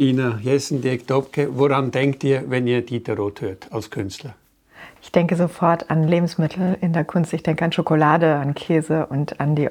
Ina 0.00 0.38
Jessen, 0.40 0.80
Dirk 0.80 1.08
Dobke, 1.08 1.48
woran 1.58 1.90
denkt 1.90 2.22
ihr, 2.22 2.44
wenn 2.46 2.68
ihr 2.68 2.82
Dieter 2.86 3.16
Roth 3.16 3.40
hört 3.40 3.66
als 3.72 3.90
Künstler? 3.90 4.36
Ich 5.02 5.10
denke 5.10 5.34
sofort 5.34 5.90
an 5.90 6.06
Lebensmittel 6.06 6.78
in 6.80 6.92
der 6.92 7.02
Kunst. 7.02 7.32
Ich 7.32 7.42
denke 7.42 7.64
an 7.64 7.72
Schokolade, 7.72 8.36
an 8.36 8.54
Käse 8.54 9.06
und 9.06 9.40
an 9.40 9.56
die 9.56 9.68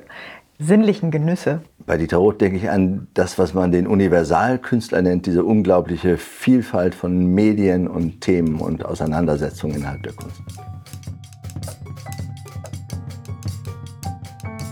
sinnlichen 0.60 1.12
Genüsse. 1.12 1.62
Bei 1.86 1.96
Dieter 1.96 2.18
Roth 2.18 2.42
denke 2.42 2.58
ich 2.58 2.70
an 2.70 3.08
das, 3.13 3.40
was 3.40 3.54
man 3.54 3.71
den 3.71 3.88
Universalkünstler 3.88 5.02
nennt, 5.02 5.28
diese 5.28 5.46
unglaubliche 5.46 6.17
Vielfalt 6.17 6.94
von 6.94 7.33
Medien 7.33 7.87
und 7.87 8.19
Themen 8.19 8.59
und 8.59 8.83
Auseinandersetzungen 8.83 9.78
innerhalb 9.78 10.03
der 10.03 10.12
Kunst. 10.12 10.41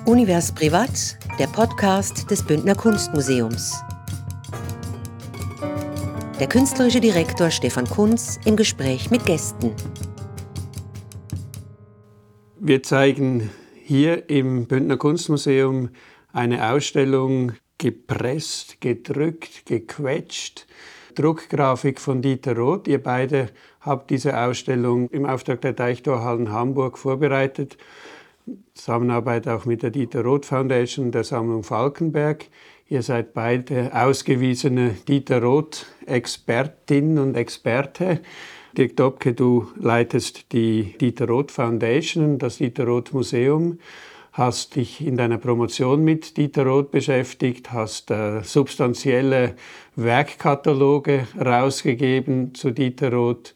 Univers 0.06 0.52
Privat, 0.52 1.18
der 1.40 1.48
Podcast 1.48 2.30
des 2.30 2.44
Bündner 2.44 2.76
Kunstmuseums. 2.76 3.85
Der 6.38 6.48
künstlerische 6.48 7.00
Direktor 7.00 7.50
Stefan 7.50 7.88
Kunz 7.88 8.42
im 8.44 8.58
Gespräch 8.58 9.10
mit 9.10 9.26
Gästen. 9.26 9.72
Wir 12.60 12.84
zeigen 12.84 13.50
hier 13.82 14.30
im 14.30 14.66
Bündner 14.66 14.98
Kunstmuseum 14.98 15.92
eine 16.34 16.72
Ausstellung 16.72 17.54
gepresst, 17.78 18.82
gedrückt, 18.82 19.66
gequetscht. 19.66 20.68
Druckgrafik 21.16 22.02
von 22.02 22.22
Dieter 22.22 22.58
Roth. 22.58 22.90
Ihr 22.90 23.02
beide 23.02 23.48
habt 23.80 24.10
diese 24.10 24.38
Ausstellung 24.38 25.10
im 25.12 25.26
Auftrag 25.26 25.62
der 25.62 25.72
Deichtorhallen 25.72 26.52
Hamburg 26.52 26.98
vorbereitet. 26.98 27.78
Zusammenarbeit 28.74 29.48
auch 29.48 29.64
mit 29.64 29.84
der 29.84 29.92
Dieter 29.92 30.24
Roth 30.24 30.46
Foundation 30.46 31.12
der 31.12 31.24
Sammlung 31.24 31.64
Falkenberg. 31.64 32.48
Ihr 32.88 33.02
seid 33.02 33.34
beide 33.34 33.90
ausgewiesene 33.96 34.92
Dieter 35.08 35.42
Roth 35.42 35.88
Expertin 36.06 37.18
und 37.18 37.36
Experte. 37.36 38.20
Dirk 38.78 38.96
Dobke, 38.96 39.34
du 39.34 39.72
leitest 39.76 40.52
die 40.52 40.96
Dieter 41.02 41.28
Roth 41.28 41.52
Foundation, 41.52 42.38
das 42.38 42.58
Dieter 42.58 42.86
Roth 42.86 43.12
Museum, 43.12 43.80
hast 44.34 44.76
dich 44.76 45.04
in 45.04 45.18
deiner 45.18 45.40
Promotion 45.40 46.04
mit 46.04 46.38
Dieter 46.38 46.68
Roth 46.68 46.92
beschäftigt, 46.92 47.72
hast 47.74 48.12
äh, 48.12 48.44
substanzielle 48.44 49.56
Werkkataloge 49.96 51.28
rausgegeben 51.44 52.54
zu 52.54 52.70
Dieter 52.70 53.12
Roth. 53.12 53.56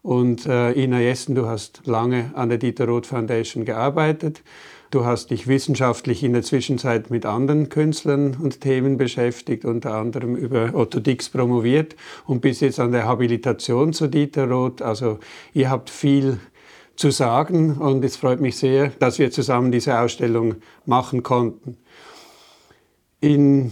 Und 0.00 0.46
äh, 0.46 0.72
Ina 0.72 1.00
Jessen, 1.00 1.34
du 1.34 1.44
hast 1.44 1.82
lange 1.84 2.30
an 2.32 2.48
der 2.48 2.56
Dieter 2.56 2.86
Roth 2.86 3.08
Foundation 3.08 3.66
gearbeitet. 3.66 4.42
Du 4.90 5.04
hast 5.04 5.30
dich 5.30 5.46
wissenschaftlich 5.46 6.24
in 6.24 6.32
der 6.32 6.42
Zwischenzeit 6.42 7.10
mit 7.10 7.24
anderen 7.24 7.68
Künstlern 7.68 8.36
und 8.42 8.60
Themen 8.60 8.96
beschäftigt, 8.96 9.64
unter 9.64 9.94
anderem 9.94 10.34
über 10.34 10.74
Otto 10.74 10.98
Dix 10.98 11.28
promoviert 11.28 11.94
und 12.26 12.40
bist 12.40 12.60
jetzt 12.60 12.80
an 12.80 12.90
der 12.90 13.04
Habilitation 13.04 13.92
zu 13.92 14.08
Dieter 14.08 14.50
Roth. 14.50 14.82
Also 14.82 15.20
ihr 15.54 15.70
habt 15.70 15.90
viel 15.90 16.40
zu 16.96 17.12
sagen 17.12 17.76
und 17.76 18.04
es 18.04 18.16
freut 18.16 18.40
mich 18.40 18.56
sehr, 18.56 18.88
dass 18.98 19.20
wir 19.20 19.30
zusammen 19.30 19.70
diese 19.70 19.96
Ausstellung 19.96 20.56
machen 20.86 21.22
konnten. 21.22 21.76
In 23.20 23.70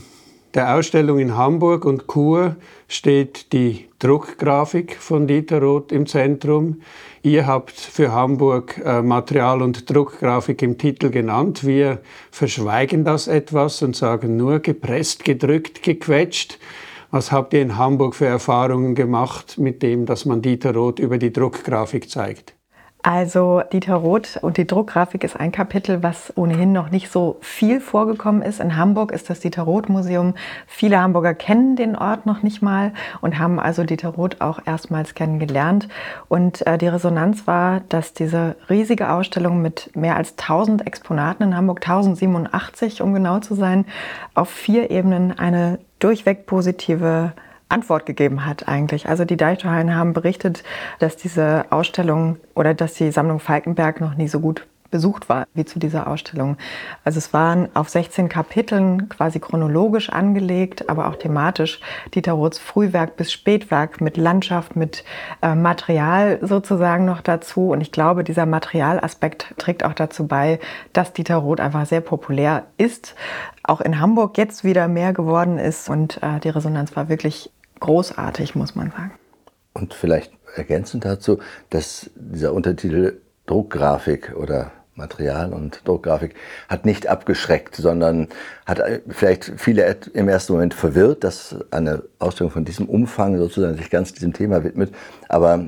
der 0.55 0.75
Ausstellung 0.75 1.19
in 1.19 1.37
Hamburg 1.37 1.85
und 1.85 2.07
Chur 2.07 2.57
steht 2.89 3.53
die 3.53 3.89
Druckgrafik 3.99 4.97
von 4.97 5.27
Dieter 5.27 5.61
Roth 5.61 5.93
im 5.93 6.07
Zentrum. 6.07 6.81
Ihr 7.23 7.47
habt 7.47 7.73
für 7.73 8.13
Hamburg 8.13 8.81
äh, 8.85 9.03
Material- 9.03 9.63
und 9.63 9.91
Druckgrafik 9.91 10.63
im 10.63 10.79
Titel 10.79 11.11
genannt. 11.11 11.67
Wir 11.67 12.01
verschweigen 12.31 13.05
das 13.05 13.29
etwas 13.29 13.83
und 13.83 13.97
sagen 13.97 14.37
nur 14.37 14.61
gepresst, 14.61 15.25
gedrückt, 15.25 15.83
gequetscht. 15.83 16.59
Was 17.11 17.33
habt 17.33 17.55
ihr 17.55 17.63
in 17.63 17.77
Hamburg 17.77 18.15
für 18.15 18.27
Erfahrungen 18.27 18.95
gemacht 18.95 19.59
mit 19.59 19.83
dem, 19.83 20.07
dass 20.07 20.25
man 20.25 20.43
Dieter 20.43 20.75
Roth 20.75 20.99
über 20.99 21.19
die 21.19 21.33
Druckgrafik 21.33 22.11
zeigt? 22.11 22.58
Also 23.11 23.63
Dieter 23.73 23.95
Roth 23.95 24.37
und 24.43 24.59
die 24.59 24.67
Druckgrafik 24.67 25.25
ist 25.25 25.35
ein 25.35 25.51
Kapitel, 25.51 26.03
was 26.03 26.31
ohnehin 26.37 26.73
noch 26.73 26.91
nicht 26.91 27.11
so 27.11 27.39
viel 27.41 27.81
vorgekommen 27.81 28.43
ist. 28.43 28.61
In 28.61 28.77
Hamburg 28.77 29.13
ist 29.13 29.31
das 29.31 29.41
Dieter 29.41 29.63
Roth 29.63 29.89
Museum. 29.89 30.35
Viele 30.67 31.01
Hamburger 31.01 31.33
kennen 31.33 31.75
den 31.75 31.97
Ort 31.97 32.27
noch 32.27 32.43
nicht 32.43 32.61
mal 32.61 32.93
und 33.23 33.39
haben 33.39 33.59
also 33.59 33.85
Dieter 33.85 34.11
Roth 34.11 34.43
auch 34.43 34.61
erstmals 34.67 35.15
kennengelernt. 35.15 35.89
Und 36.29 36.67
äh, 36.67 36.77
die 36.77 36.89
Resonanz 36.89 37.47
war, 37.47 37.81
dass 37.89 38.13
diese 38.13 38.57
riesige 38.69 39.11
Ausstellung 39.11 39.63
mit 39.63 39.91
mehr 39.97 40.17
als 40.17 40.33
1000 40.33 40.87
Exponaten 40.87 41.45
in 41.45 41.57
Hamburg, 41.57 41.81
1087 41.81 43.01
um 43.01 43.15
genau 43.15 43.39
zu 43.39 43.55
sein, 43.55 43.87
auf 44.35 44.51
vier 44.51 44.91
Ebenen 44.91 45.39
eine 45.39 45.79
durchweg 45.99 46.45
positive 46.45 47.33
Antwort 47.69 48.07
gegeben 48.07 48.47
hat 48.47 48.69
eigentlich. 48.69 49.09
Also 49.09 49.25
die 49.25 49.37
Deichtorhallen 49.37 49.95
haben 49.95 50.13
berichtet, 50.13 50.65
dass 50.99 51.17
diese 51.17 51.67
Ausstellung 51.71 52.37
oder 52.55 52.75
dass 52.75 52.95
die 52.95 53.11
Sammlung 53.11 53.41
Falkenberg 53.41 54.01
noch 54.01 54.15
nie 54.15 54.29
so 54.29 54.41
gut 54.41 54.67
besucht 54.91 55.29
war 55.29 55.47
wie 55.55 55.65
zu 55.65 55.79
dieser 55.79 56.07
Ausstellung. 56.07 56.57
Also 57.05 57.19
es 57.19 57.33
waren 57.33 57.69
auf 57.75 57.89
16 57.89 58.29
Kapiteln 58.29 59.09
quasi 59.09 59.39
chronologisch 59.39 60.11
angelegt, 60.11 60.89
aber 60.89 61.09
auch 61.09 61.17
thematisch 61.17 61.81
Dieter 62.15 62.33
Roths 62.33 62.59
Frühwerk 62.59 63.17
bis 63.17 63.33
Spätwerk 63.33 64.01
mit 64.01 64.17
Landschaft, 64.17 64.77
mit 64.77 65.05
äh, 65.43 65.55
Material 65.55 66.39
sozusagen 66.43 67.05
noch 67.05 67.21
dazu. 67.21 67.71
Und 67.71 67.81
ich 67.81 67.93
glaube, 67.93 68.25
dieser 68.25 68.47
Materialaspekt 68.47 69.55
trägt 69.59 69.85
auch 69.85 69.95
dazu 69.95 70.27
bei, 70.27 70.59
dass 70.93 71.13
Dieter 71.13 71.37
Roth 71.37 71.61
einfach 71.61 71.87
sehr 71.87 72.01
populär 72.01 72.65
ist, 72.79 73.15
auch 73.63 73.81
in 73.81 74.01
Hamburg 74.01 74.39
jetzt 74.39 74.65
wieder 74.65 74.89
mehr 74.89 75.13
geworden 75.13 75.59
ist 75.59 75.91
und 75.91 76.23
äh, 76.23 76.41
die 76.41 76.49
Resonanz 76.49 76.97
war 76.97 77.09
wirklich 77.09 77.51
großartig, 77.81 78.55
muss 78.55 78.75
man 78.75 78.91
sagen. 78.91 79.13
Und 79.75 79.95
vielleicht 79.95 80.33
ergänzend 80.57 81.05
dazu, 81.05 81.39
dass 81.71 82.11
dieser 82.17 82.53
Untertitel 82.53 83.21
Druckgrafik 83.47 84.35
oder 84.37 84.73
Material 84.95 85.53
und 85.53 85.87
Druckgrafik 85.87 86.35
hat 86.69 86.85
nicht 86.85 87.07
abgeschreckt, 87.07 87.77
sondern 87.77 88.29
hat 88.67 88.83
vielleicht 89.09 89.53
viele 89.57 89.97
im 90.13 90.29
ersten 90.29 90.53
Moment 90.53 90.75
verwirrt, 90.75 91.25
dass 91.25 91.57
eine 91.71 92.03
Ausstellung 92.19 92.51
von 92.51 92.65
diesem 92.65 92.87
Umfang 92.87 93.39
sozusagen 93.39 93.77
sich 93.77 93.91
ganz 93.91 94.13
diesem 94.13 94.33
Thema 94.33 94.65
widmet. 94.65 94.93
Aber 95.29 95.65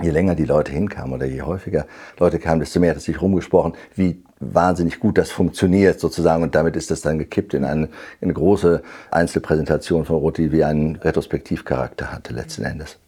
je 0.00 0.10
länger 0.10 0.34
die 0.34 0.46
Leute 0.46 0.72
hinkamen 0.72 1.12
oder 1.12 1.26
je 1.26 1.42
häufiger 1.42 1.86
Leute 2.18 2.38
kamen, 2.38 2.60
desto 2.60 2.80
mehr 2.80 2.90
hat 2.90 2.96
es 2.96 3.04
sich 3.04 3.20
rumgesprochen, 3.20 3.74
wie 3.94 4.24
wahnsinnig 4.40 5.00
gut 5.00 5.18
das 5.18 5.30
funktioniert 5.30 6.00
sozusagen 6.00 6.42
und 6.42 6.54
damit 6.54 6.74
ist 6.74 6.90
das 6.90 7.02
dann 7.02 7.18
gekippt 7.18 7.52
in 7.54 7.64
eine, 7.64 7.84
in 7.84 7.90
eine 8.22 8.32
große 8.32 8.82
Einzelpräsentation 9.10 10.06
von 10.06 10.16
Rothi, 10.16 10.50
wie 10.50 10.64
einen 10.64 10.96
Retrospektivcharakter 10.96 12.10
hatte 12.10 12.32
letzten 12.32 12.64
Endes. 12.64 12.98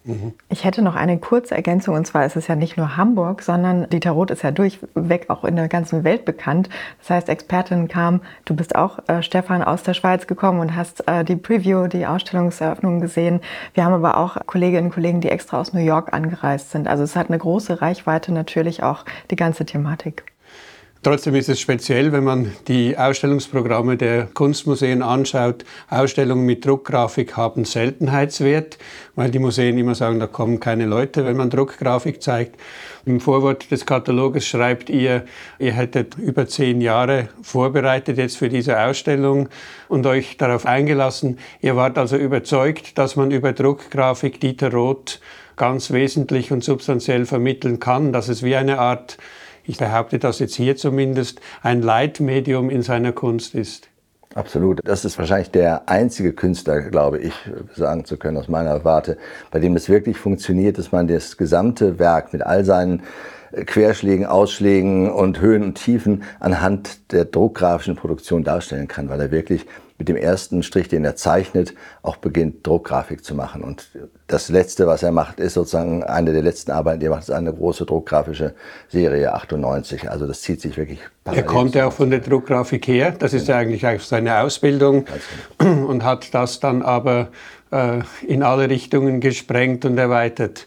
Ich 0.48 0.64
hätte 0.64 0.82
noch 0.82 0.96
eine 0.96 1.18
kurze 1.18 1.54
Ergänzung 1.54 1.94
und 1.94 2.06
zwar 2.06 2.26
ist 2.26 2.36
es 2.36 2.48
ja 2.48 2.56
nicht 2.56 2.76
nur 2.76 2.96
Hamburg, 2.96 3.40
sondern 3.40 3.88
Dieter 3.88 4.10
Roth 4.10 4.32
ist 4.32 4.42
ja 4.42 4.50
durchweg 4.50 5.30
auch 5.30 5.44
in 5.44 5.54
der 5.54 5.68
ganzen 5.68 6.02
Welt 6.02 6.24
bekannt. 6.24 6.68
Das 6.98 7.10
heißt, 7.10 7.28
Expertinnen 7.28 7.86
kamen, 7.86 8.20
du 8.44 8.56
bist 8.56 8.74
auch 8.74 8.98
äh, 9.08 9.22
Stefan 9.22 9.62
aus 9.62 9.84
der 9.84 9.94
Schweiz 9.94 10.26
gekommen 10.26 10.58
und 10.60 10.74
hast 10.74 11.06
äh, 11.08 11.24
die 11.24 11.36
Preview, 11.36 11.86
die 11.86 12.06
Ausstellungseröffnung 12.06 13.00
gesehen. 13.00 13.40
Wir 13.74 13.84
haben 13.84 13.94
aber 13.94 14.16
auch 14.16 14.36
Kolleginnen 14.46 14.86
und 14.86 14.94
Kollegen, 14.94 15.20
die 15.20 15.30
extra 15.30 15.60
aus 15.60 15.72
New 15.72 15.80
York 15.80 16.12
angereist 16.12 16.72
sind. 16.72 16.88
Also 16.88 17.04
es 17.04 17.14
hat 17.14 17.28
eine 17.28 17.38
große 17.38 17.80
Reichweite 17.80 18.32
natürlich 18.32 18.82
auch 18.82 19.04
die 19.30 19.36
ganze 19.36 19.64
Thematik. 19.64 20.31
Trotzdem 21.04 21.34
ist 21.34 21.48
es 21.48 21.58
speziell, 21.58 22.12
wenn 22.12 22.22
man 22.22 22.52
die 22.68 22.96
Ausstellungsprogramme 22.96 23.96
der 23.96 24.28
Kunstmuseen 24.34 25.02
anschaut. 25.02 25.64
Ausstellungen 25.90 26.46
mit 26.46 26.64
Druckgrafik 26.64 27.36
haben 27.36 27.64
Seltenheitswert, 27.64 28.78
weil 29.16 29.32
die 29.32 29.40
Museen 29.40 29.76
immer 29.78 29.96
sagen, 29.96 30.20
da 30.20 30.28
kommen 30.28 30.60
keine 30.60 30.86
Leute, 30.86 31.24
wenn 31.24 31.36
man 31.36 31.50
Druckgrafik 31.50 32.22
zeigt. 32.22 32.54
Im 33.04 33.18
Vorwort 33.18 33.72
des 33.72 33.84
Kataloges 33.84 34.46
schreibt 34.46 34.90
ihr, 34.90 35.24
ihr 35.58 35.72
hättet 35.72 36.16
über 36.18 36.46
zehn 36.46 36.80
Jahre 36.80 37.30
vorbereitet 37.42 38.16
jetzt 38.16 38.36
für 38.36 38.48
diese 38.48 38.80
Ausstellung 38.80 39.48
und 39.88 40.06
euch 40.06 40.36
darauf 40.36 40.66
eingelassen. 40.66 41.40
Ihr 41.60 41.74
wart 41.74 41.98
also 41.98 42.16
überzeugt, 42.16 42.96
dass 42.96 43.16
man 43.16 43.32
über 43.32 43.52
Druckgrafik 43.52 44.38
Dieter 44.38 44.70
Roth 44.70 45.18
ganz 45.56 45.90
wesentlich 45.90 46.52
und 46.52 46.62
substanziell 46.62 47.26
vermitteln 47.26 47.80
kann, 47.80 48.12
dass 48.12 48.28
es 48.28 48.44
wie 48.44 48.54
eine 48.54 48.78
Art 48.78 49.18
ich 49.64 49.78
behaupte 49.78 50.18
das 50.18 50.38
jetzt 50.38 50.54
hier 50.54 50.76
zumindest, 50.76 51.40
ein 51.62 51.82
Leitmedium 51.82 52.70
in 52.70 52.82
seiner 52.82 53.12
Kunst 53.12 53.54
ist. 53.54 53.88
Absolut. 54.34 54.80
Das 54.84 55.04
ist 55.04 55.18
wahrscheinlich 55.18 55.50
der 55.50 55.88
einzige 55.88 56.32
Künstler, 56.32 56.80
glaube 56.80 57.18
ich, 57.18 57.34
sagen 57.74 58.04
zu 58.04 58.16
können 58.16 58.38
aus 58.38 58.48
meiner 58.48 58.84
Warte, 58.84 59.18
bei 59.50 59.58
dem 59.58 59.76
es 59.76 59.88
wirklich 59.88 60.16
funktioniert, 60.16 60.78
dass 60.78 60.90
man 60.90 61.06
das 61.06 61.36
gesamte 61.36 61.98
Werk 61.98 62.32
mit 62.32 62.42
all 62.42 62.64
seinen 62.64 63.02
Querschlägen, 63.52 64.24
Ausschlägen 64.24 65.10
und 65.10 65.40
Höhen 65.40 65.62
und 65.62 65.74
Tiefen 65.74 66.22
anhand 66.40 67.12
der 67.12 67.26
druckgrafischen 67.26 67.96
Produktion 67.96 68.44
darstellen 68.44 68.88
kann, 68.88 69.10
weil 69.10 69.20
er 69.20 69.30
wirklich 69.30 69.66
mit 70.02 70.08
dem 70.08 70.16
ersten 70.16 70.64
Strich, 70.64 70.88
den 70.88 71.04
er 71.04 71.14
zeichnet, 71.14 71.74
auch 72.02 72.16
beginnt, 72.16 72.66
Druckgrafik 72.66 73.24
zu 73.24 73.36
machen. 73.36 73.62
Und 73.62 73.88
das 74.26 74.48
Letzte, 74.48 74.88
was 74.88 75.04
er 75.04 75.12
macht, 75.12 75.38
ist 75.38 75.54
sozusagen 75.54 76.02
eine 76.02 76.32
der 76.32 76.42
letzten 76.42 76.72
Arbeiten, 76.72 76.98
die 76.98 77.06
er 77.06 77.10
macht, 77.10 77.22
ist 77.22 77.30
eine 77.30 77.52
große 77.54 77.86
druckgrafische 77.86 78.52
Serie 78.88 79.32
98. 79.32 80.10
Also 80.10 80.26
das 80.26 80.40
zieht 80.40 80.60
sich 80.60 80.76
wirklich 80.76 80.98
parallel. 81.22 81.44
Er 81.44 81.46
kommt 81.46 81.76
ja 81.76 81.86
auch 81.86 81.92
von 81.92 82.10
der 82.10 82.18
Druckgrafik 82.18 82.88
her. 82.88 83.14
Das 83.16 83.32
ist 83.32 83.46
ja 83.46 83.58
eigentlich 83.58 83.86
auch 83.86 84.00
seine 84.00 84.40
Ausbildung 84.40 85.04
genau. 85.58 85.86
und 85.86 86.02
hat 86.02 86.34
das 86.34 86.58
dann 86.58 86.82
aber 86.82 87.28
äh, 87.70 88.00
in 88.26 88.42
alle 88.42 88.68
Richtungen 88.68 89.20
gesprengt 89.20 89.84
und 89.84 89.96
erweitert. 89.98 90.66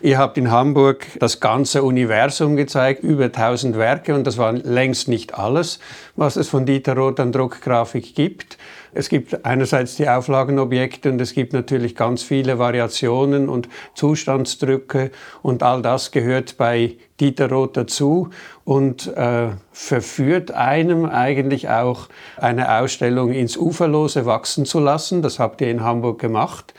Ihr 0.00 0.18
habt 0.18 0.38
in 0.38 0.52
Hamburg 0.52 1.06
das 1.18 1.40
ganze 1.40 1.82
Universum 1.82 2.54
gezeigt, 2.54 3.02
über 3.02 3.24
1000 3.24 3.76
Werke 3.76 4.14
und 4.14 4.28
das 4.28 4.38
war 4.38 4.52
längst 4.52 5.08
nicht 5.08 5.36
alles, 5.36 5.80
was 6.14 6.36
es 6.36 6.48
von 6.48 6.66
Dieter 6.66 6.96
Roth 6.96 7.18
an 7.18 7.32
Druckgrafik 7.32 8.14
gibt. 8.14 8.58
Es 8.94 9.08
gibt 9.08 9.44
einerseits 9.44 9.96
die 9.96 10.08
Auflagenobjekte 10.08 11.10
und 11.10 11.20
es 11.20 11.32
gibt 11.32 11.52
natürlich 11.52 11.96
ganz 11.96 12.22
viele 12.22 12.60
Variationen 12.60 13.48
und 13.48 13.68
Zustandsdrücke 13.94 15.10
und 15.42 15.64
all 15.64 15.82
das 15.82 16.12
gehört 16.12 16.56
bei 16.58 16.96
Dieter 17.18 17.50
Roth 17.50 17.76
dazu 17.76 18.30
und 18.64 19.08
äh, 19.16 19.48
verführt 19.72 20.52
einem 20.52 21.06
eigentlich 21.06 21.70
auch 21.70 22.08
eine 22.36 22.78
Ausstellung 22.78 23.32
ins 23.32 23.56
Uferlose 23.56 24.26
wachsen 24.26 24.64
zu 24.64 24.78
lassen. 24.78 25.22
Das 25.22 25.40
habt 25.40 25.60
ihr 25.60 25.70
in 25.70 25.82
Hamburg 25.82 26.20
gemacht. 26.20 26.72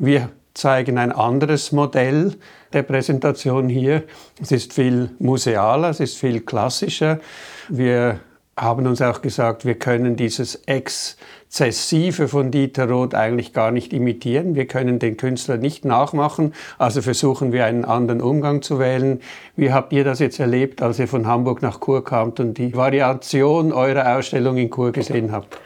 Wir 0.00 0.30
zeigen 0.54 0.98
ein 0.98 1.12
anderes 1.12 1.72
Modell 1.72 2.36
der 2.72 2.82
Präsentation 2.82 3.68
hier. 3.68 4.04
Es 4.40 4.52
ist 4.52 4.72
viel 4.72 5.10
musealer, 5.18 5.90
es 5.90 6.00
ist 6.00 6.16
viel 6.16 6.40
klassischer. 6.40 7.20
Wir 7.68 8.20
haben 8.56 8.86
uns 8.86 9.02
auch 9.02 9.20
gesagt, 9.20 9.64
wir 9.64 9.74
können 9.74 10.14
dieses 10.14 10.62
Exzessive 10.66 12.28
von 12.28 12.52
Dieter 12.52 12.88
Roth 12.88 13.14
eigentlich 13.14 13.52
gar 13.52 13.72
nicht 13.72 13.92
imitieren. 13.92 14.54
Wir 14.54 14.66
können 14.66 15.00
den 15.00 15.16
Künstler 15.16 15.56
nicht 15.56 15.84
nachmachen, 15.84 16.54
also 16.78 17.02
versuchen 17.02 17.52
wir 17.52 17.64
einen 17.64 17.84
anderen 17.84 18.20
Umgang 18.20 18.62
zu 18.62 18.78
wählen. 18.78 19.20
Wie 19.56 19.72
habt 19.72 19.92
ihr 19.92 20.04
das 20.04 20.20
jetzt 20.20 20.38
erlebt, 20.38 20.82
als 20.82 21.00
ihr 21.00 21.08
von 21.08 21.26
Hamburg 21.26 21.62
nach 21.62 21.80
Chur 21.80 22.04
kamt 22.04 22.38
und 22.38 22.56
die 22.58 22.76
Variation 22.76 23.72
eurer 23.72 24.16
Ausstellung 24.16 24.56
in 24.56 24.70
Chur 24.70 24.92
gesehen 24.92 25.32
habt? 25.32 25.58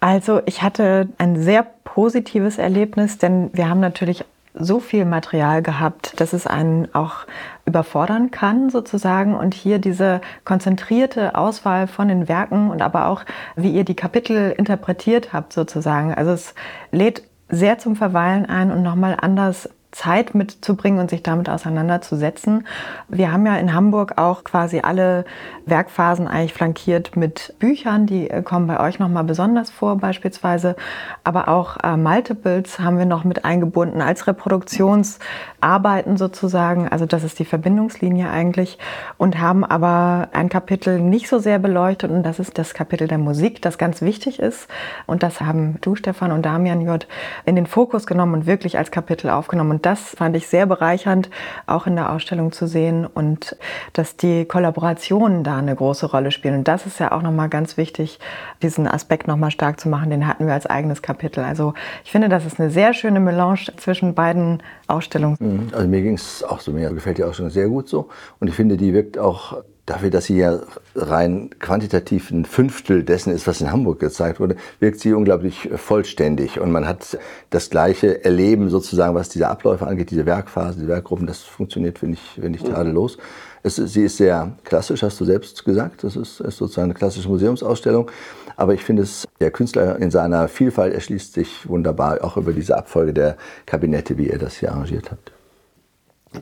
Also 0.00 0.40
ich 0.46 0.62
hatte 0.62 1.08
ein 1.18 1.42
sehr 1.42 1.66
positives 2.00 2.56
Erlebnis, 2.56 3.18
denn 3.18 3.50
wir 3.52 3.68
haben 3.68 3.80
natürlich 3.80 4.24
so 4.54 4.80
viel 4.80 5.04
Material 5.04 5.60
gehabt, 5.60 6.18
dass 6.18 6.32
es 6.32 6.46
einen 6.46 6.88
auch 6.94 7.26
überfordern 7.66 8.30
kann 8.30 8.70
sozusagen. 8.70 9.34
Und 9.34 9.52
hier 9.52 9.78
diese 9.78 10.22
konzentrierte 10.46 11.34
Auswahl 11.34 11.86
von 11.88 12.08
den 12.08 12.26
Werken 12.26 12.70
und 12.70 12.80
aber 12.80 13.08
auch, 13.08 13.24
wie 13.54 13.70
ihr 13.70 13.84
die 13.84 13.96
Kapitel 13.96 14.50
interpretiert 14.50 15.34
habt 15.34 15.52
sozusagen. 15.52 16.14
Also 16.14 16.30
es 16.30 16.54
lädt 16.90 17.22
sehr 17.50 17.76
zum 17.76 17.96
Verweilen 17.96 18.46
ein 18.46 18.72
und 18.72 18.82
nochmal 18.82 19.18
anders 19.20 19.68
Zeit 19.92 20.34
mitzubringen 20.34 21.00
und 21.00 21.10
sich 21.10 21.22
damit 21.22 21.48
auseinanderzusetzen. 21.48 22.66
Wir 23.08 23.32
haben 23.32 23.44
ja 23.44 23.56
in 23.56 23.74
Hamburg 23.74 24.18
auch 24.18 24.44
quasi 24.44 24.80
alle 24.80 25.24
Werkphasen 25.66 26.28
eigentlich 26.28 26.54
flankiert 26.54 27.16
mit 27.16 27.54
Büchern, 27.58 28.06
die 28.06 28.30
äh, 28.30 28.42
kommen 28.42 28.68
bei 28.68 28.78
euch 28.78 29.00
nochmal 29.00 29.24
besonders 29.24 29.70
vor 29.70 29.96
beispielsweise, 29.96 30.76
aber 31.24 31.48
auch 31.48 31.76
äh, 31.82 31.96
Multiples 31.96 32.78
haben 32.78 32.98
wir 32.98 33.06
noch 33.06 33.24
mit 33.24 33.44
eingebunden 33.44 34.00
als 34.00 34.28
Reproduktionsarbeiten 34.28 36.16
sozusagen, 36.16 36.88
also 36.88 37.06
das 37.06 37.24
ist 37.24 37.38
die 37.40 37.44
Verbindungslinie 37.44 38.30
eigentlich 38.30 38.78
und 39.18 39.40
haben 39.40 39.64
aber 39.64 40.28
ein 40.32 40.48
Kapitel 40.48 41.00
nicht 41.00 41.28
so 41.28 41.40
sehr 41.40 41.58
beleuchtet 41.58 42.12
und 42.12 42.22
das 42.22 42.38
ist 42.38 42.58
das 42.58 42.74
Kapitel 42.74 43.08
der 43.08 43.18
Musik, 43.18 43.60
das 43.60 43.76
ganz 43.76 44.02
wichtig 44.02 44.38
ist 44.38 44.68
und 45.06 45.24
das 45.24 45.40
haben 45.40 45.78
du, 45.80 45.96
Stefan 45.96 46.30
und 46.30 46.46
Damian 46.46 46.80
J. 46.80 47.06
in 47.44 47.56
den 47.56 47.66
Fokus 47.66 48.06
genommen 48.06 48.34
und 48.34 48.46
wirklich 48.46 48.78
als 48.78 48.92
Kapitel 48.92 49.30
aufgenommen 49.30 49.79
und 49.80 49.86
das 49.86 50.10
fand 50.10 50.36
ich 50.36 50.46
sehr 50.46 50.66
bereichernd, 50.66 51.30
auch 51.66 51.86
in 51.86 51.96
der 51.96 52.12
Ausstellung 52.12 52.52
zu 52.52 52.66
sehen 52.66 53.06
und 53.06 53.56
dass 53.94 54.14
die 54.14 54.44
Kollaborationen 54.44 55.42
da 55.42 55.56
eine 55.56 55.74
große 55.74 56.04
Rolle 56.04 56.32
spielen. 56.32 56.56
Und 56.56 56.68
das 56.68 56.84
ist 56.84 57.00
ja 57.00 57.12
auch 57.12 57.22
nochmal 57.22 57.48
ganz 57.48 57.78
wichtig, 57.78 58.18
diesen 58.62 58.86
Aspekt 58.86 59.26
nochmal 59.26 59.50
stark 59.50 59.80
zu 59.80 59.88
machen. 59.88 60.10
Den 60.10 60.26
hatten 60.26 60.46
wir 60.46 60.52
als 60.52 60.66
eigenes 60.66 61.00
Kapitel. 61.00 61.42
Also 61.42 61.72
ich 62.04 62.12
finde, 62.12 62.28
das 62.28 62.44
ist 62.44 62.60
eine 62.60 62.68
sehr 62.68 62.92
schöne 62.92 63.20
Melange 63.20 63.68
zwischen 63.78 64.14
beiden 64.14 64.62
Ausstellungen. 64.86 65.38
Mhm. 65.40 65.68
Also 65.72 65.88
mir 65.88 66.02
ging 66.02 66.14
es 66.14 66.44
auch 66.44 66.60
so, 66.60 66.72
mir 66.72 66.90
gefällt 66.90 67.16
die 67.16 67.24
Ausstellung 67.24 67.50
sehr 67.50 67.68
gut 67.68 67.88
so. 67.88 68.10
Und 68.38 68.48
ich 68.48 68.54
finde, 68.54 68.76
die 68.76 68.92
wirkt 68.92 69.16
auch 69.16 69.62
dafür, 69.90 70.10
dass 70.10 70.26
sie 70.26 70.38
ja 70.38 70.60
rein 70.94 71.50
quantitativ 71.58 72.30
ein 72.30 72.44
Fünftel 72.44 73.02
dessen 73.02 73.32
ist, 73.32 73.46
was 73.46 73.60
in 73.60 73.72
Hamburg 73.72 73.98
gezeigt 73.98 74.38
wurde, 74.38 74.56
wirkt 74.78 75.00
sie 75.00 75.12
unglaublich 75.12 75.68
vollständig. 75.74 76.60
Und 76.60 76.70
man 76.70 76.86
hat 76.86 77.18
das 77.50 77.70
gleiche 77.70 78.24
Erleben 78.24 78.70
sozusagen, 78.70 79.16
was 79.16 79.28
diese 79.28 79.48
Abläufe 79.48 79.86
angeht, 79.86 80.10
diese 80.10 80.26
Werkphasen, 80.26 80.82
die 80.82 80.88
Werkgruppen, 80.88 81.26
das 81.26 81.40
funktioniert, 81.40 81.98
finde 81.98 82.14
ich, 82.14 82.40
finde 82.40 82.58
ich 82.58 82.64
tadellos. 82.64 83.18
Es, 83.62 83.76
sie 83.76 84.04
ist 84.04 84.16
sehr 84.16 84.52
klassisch, 84.64 85.02
hast 85.02 85.20
du 85.20 85.24
selbst 85.24 85.64
gesagt. 85.64 86.04
Das 86.04 86.14
ist, 86.14 86.40
ist 86.40 86.56
sozusagen 86.56 86.86
eine 86.86 86.94
klassische 86.94 87.28
Museumsausstellung. 87.28 88.10
Aber 88.56 88.74
ich 88.74 88.84
finde 88.84 89.02
es, 89.02 89.26
der 89.40 89.50
Künstler 89.50 89.98
in 89.98 90.10
seiner 90.10 90.46
Vielfalt 90.46 90.94
erschließt 90.94 91.34
sich 91.34 91.68
wunderbar 91.68 92.22
auch 92.22 92.36
über 92.36 92.52
diese 92.52 92.76
Abfolge 92.76 93.12
der 93.12 93.36
Kabinette, 93.66 94.16
wie 94.18 94.28
ihr 94.30 94.38
das 94.38 94.56
hier 94.56 94.70
arrangiert 94.70 95.10
habt. 95.10 95.32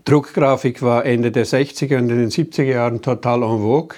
Druckgrafik 0.05 0.83
war 0.83 1.07
Ende 1.07 1.33
der 1.33 1.47
60er 1.47 1.97
und 1.97 2.11
in 2.11 2.19
den 2.19 2.31
70er 2.31 2.63
Jahren 2.63 3.01
total 3.01 3.43
en 3.43 3.61
vogue. 3.61 3.97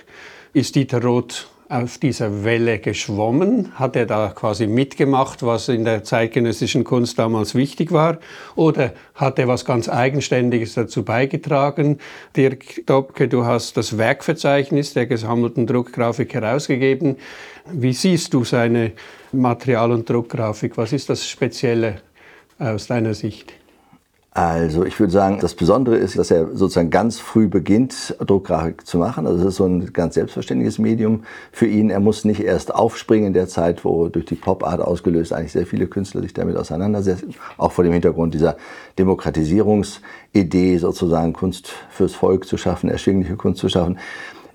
Ist 0.52 0.76
Dieter 0.76 1.02
Roth 1.02 1.48
auf 1.68 1.98
dieser 1.98 2.44
Welle 2.44 2.78
geschwommen? 2.78 3.72
Hat 3.74 3.96
er 3.96 4.06
da 4.06 4.28
quasi 4.28 4.68
mitgemacht, 4.68 5.42
was 5.42 5.68
in 5.68 5.84
der 5.84 6.04
zeitgenössischen 6.04 6.84
Kunst 6.84 7.18
damals 7.18 7.56
wichtig 7.56 7.90
war? 7.90 8.18
Oder 8.54 8.92
hat 9.16 9.40
er 9.40 9.48
was 9.48 9.64
ganz 9.64 9.88
Eigenständiges 9.88 10.74
dazu 10.74 11.04
beigetragen? 11.04 11.98
Dirk 12.36 12.86
Dobke, 12.86 13.26
du 13.26 13.44
hast 13.44 13.76
das 13.76 13.98
Werkverzeichnis 13.98 14.94
der 14.94 15.06
gesammelten 15.06 15.66
Druckgrafik 15.66 16.34
herausgegeben. 16.34 17.16
Wie 17.72 17.94
siehst 17.94 18.32
du 18.32 18.44
seine 18.44 18.92
Material- 19.32 19.90
und 19.90 20.08
Druckgrafik? 20.08 20.76
Was 20.76 20.92
ist 20.92 21.10
das 21.10 21.28
Spezielle 21.28 21.96
aus 22.60 22.86
deiner 22.86 23.14
Sicht? 23.14 23.59
Also 24.32 24.84
ich 24.84 24.98
würde 25.00 25.12
sagen, 25.12 25.38
das 25.40 25.54
Besondere 25.54 25.96
ist, 25.96 26.16
dass 26.16 26.30
er 26.30 26.54
sozusagen 26.54 26.90
ganz 26.90 27.18
früh 27.18 27.48
beginnt, 27.48 28.14
Druckgrafik 28.24 28.86
zu 28.86 28.98
machen. 28.98 29.26
Also 29.26 29.40
es 29.40 29.46
ist 29.46 29.56
so 29.56 29.66
ein 29.66 29.92
ganz 29.92 30.14
selbstverständliches 30.14 30.78
Medium 30.78 31.24
für 31.50 31.66
ihn. 31.66 31.90
Er 31.90 31.98
muss 31.98 32.24
nicht 32.24 32.40
erst 32.40 32.72
aufspringen 32.72 33.28
in 33.28 33.32
der 33.32 33.48
Zeit, 33.48 33.84
wo 33.84 34.08
durch 34.08 34.26
die 34.26 34.36
Pop-Art 34.36 34.80
ausgelöst 34.80 35.32
eigentlich 35.32 35.50
sehr 35.50 35.66
viele 35.66 35.88
Künstler 35.88 36.22
sich 36.22 36.32
damit 36.32 36.56
auseinandersetzen. 36.56 37.34
Auch 37.56 37.72
vor 37.72 37.82
dem 37.82 37.92
Hintergrund 37.92 38.32
dieser 38.32 38.56
Demokratisierungsidee, 39.00 40.78
sozusagen 40.78 41.32
Kunst 41.32 41.72
fürs 41.90 42.14
Volk 42.14 42.46
zu 42.46 42.56
schaffen, 42.56 42.88
erschwingliche 42.88 43.34
Kunst 43.34 43.60
zu 43.60 43.68
schaffen 43.68 43.98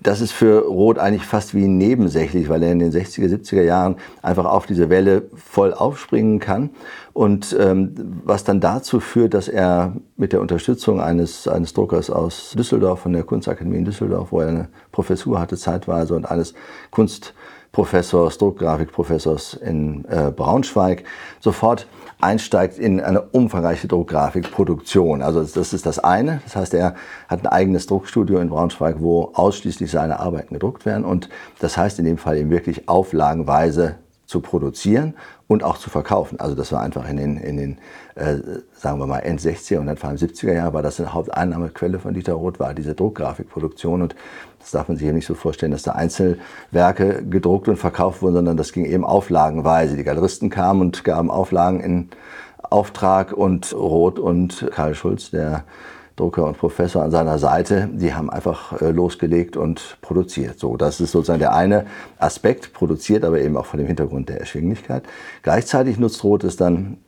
das 0.02 0.20
ist 0.20 0.32
für 0.32 0.66
Roth 0.66 0.98
eigentlich 0.98 1.24
fast 1.24 1.54
wie 1.54 1.66
nebensächlich, 1.66 2.48
weil 2.48 2.62
er 2.62 2.72
in 2.72 2.78
den 2.78 2.92
60er, 2.92 3.28
70er 3.28 3.62
Jahren 3.62 3.96
einfach 4.22 4.44
auf 4.44 4.66
diese 4.66 4.90
Welle 4.90 5.24
voll 5.34 5.72
aufspringen 5.72 6.38
kann. 6.38 6.70
Und 7.12 7.56
ähm, 7.58 7.94
was 8.24 8.44
dann 8.44 8.60
dazu 8.60 9.00
führt, 9.00 9.34
dass 9.34 9.48
er 9.48 9.96
mit 10.16 10.32
der 10.32 10.40
Unterstützung 10.40 11.00
eines, 11.00 11.48
eines 11.48 11.72
Druckers 11.72 12.10
aus 12.10 12.54
Düsseldorf, 12.56 13.00
von 13.00 13.12
der 13.12 13.24
Kunstakademie 13.24 13.78
in 13.78 13.84
Düsseldorf, 13.84 14.32
wo 14.32 14.40
er 14.40 14.48
eine 14.48 14.68
Professur 14.92 15.40
hatte 15.40 15.56
zeitweise, 15.56 16.14
und 16.14 16.26
eines 16.26 16.54
Kunstprofessors, 17.76 18.38
Druckgrafikprofessors 18.38 19.52
in 19.52 20.06
äh, 20.06 20.32
Braunschweig, 20.34 21.04
sofort 21.40 21.86
einsteigt 22.22 22.78
in 22.78 23.02
eine 23.02 23.20
umfangreiche 23.20 23.86
Druckgrafikproduktion. 23.86 25.20
Also 25.20 25.42
das 25.42 25.74
ist 25.74 25.84
das 25.84 25.98
eine. 25.98 26.40
Das 26.44 26.56
heißt, 26.56 26.72
er 26.72 26.94
hat 27.28 27.40
ein 27.42 27.46
eigenes 27.46 27.86
Druckstudio 27.86 28.38
in 28.38 28.48
Braunschweig, 28.48 28.96
wo 29.00 29.30
ausschließlich 29.34 29.90
seine 29.90 30.20
Arbeiten 30.20 30.54
gedruckt 30.54 30.86
werden. 30.86 31.04
Und 31.04 31.28
das 31.58 31.76
heißt 31.76 31.98
in 31.98 32.06
dem 32.06 32.16
Fall 32.16 32.38
eben 32.38 32.48
wirklich 32.48 32.88
auflagenweise 32.88 33.96
zu 34.24 34.40
produzieren 34.40 35.14
und 35.48 35.62
auch 35.62 35.78
zu 35.78 35.90
verkaufen. 35.90 36.40
Also 36.40 36.54
das 36.54 36.72
war 36.72 36.82
einfach 36.82 37.08
in 37.08 37.16
den, 37.16 37.36
in 37.36 37.56
den 37.56 37.78
äh, 38.16 38.38
sagen 38.74 38.98
wir 38.98 39.06
mal, 39.06 39.20
End 39.20 39.40
60er 39.40 39.78
und 39.78 39.88
Anfang 39.88 40.16
70er 40.16 40.52
Jahre 40.52 40.74
war 40.74 40.82
das 40.82 40.98
eine 40.98 41.12
Haupteinnahmequelle 41.12 41.98
von 41.98 42.14
Dieter 42.14 42.32
Roth, 42.32 42.58
war 42.58 42.74
diese 42.74 42.94
Druckgrafikproduktion. 42.94 44.02
Und 44.02 44.16
das 44.58 44.72
darf 44.72 44.88
man 44.88 44.96
sich 44.96 45.06
ja 45.06 45.12
nicht 45.12 45.26
so 45.26 45.34
vorstellen, 45.34 45.72
dass 45.72 45.82
da 45.82 45.92
Einzelwerke 45.92 47.24
gedruckt 47.24 47.68
und 47.68 47.76
verkauft 47.76 48.22
wurden, 48.22 48.34
sondern 48.34 48.56
das 48.56 48.72
ging 48.72 48.84
eben 48.84 49.04
auflagenweise. 49.04 49.96
Die 49.96 50.04
Galeristen 50.04 50.50
kamen 50.50 50.80
und 50.80 51.04
gaben 51.04 51.30
Auflagen 51.30 51.80
in 51.80 52.08
Auftrag 52.62 53.32
und 53.32 53.72
Roth 53.72 54.18
und 54.18 54.68
Karl 54.72 54.94
Schulz, 54.94 55.30
der 55.30 55.64
Drucker 56.16 56.46
und 56.46 56.56
Professor 56.58 57.02
an 57.02 57.10
seiner 57.10 57.38
Seite, 57.38 57.88
die 57.92 58.14
haben 58.14 58.30
einfach 58.30 58.80
äh, 58.80 58.90
losgelegt 58.90 59.56
und 59.56 59.98
produziert. 60.00 60.58
So, 60.58 60.76
das 60.76 61.00
ist 61.00 61.12
sozusagen 61.12 61.40
der 61.40 61.54
eine 61.54 61.86
Aspekt, 62.18 62.72
produziert 62.72 63.24
aber 63.24 63.40
eben 63.40 63.56
auch 63.56 63.66
vor 63.66 63.78
dem 63.78 63.86
Hintergrund 63.86 64.30
der 64.30 64.40
Erschwinglichkeit. 64.40 65.04
Gleichzeitig 65.42 65.98
nutzt 65.98 66.24
Roth 66.24 66.44
es 66.44 66.56
dann 66.56 66.98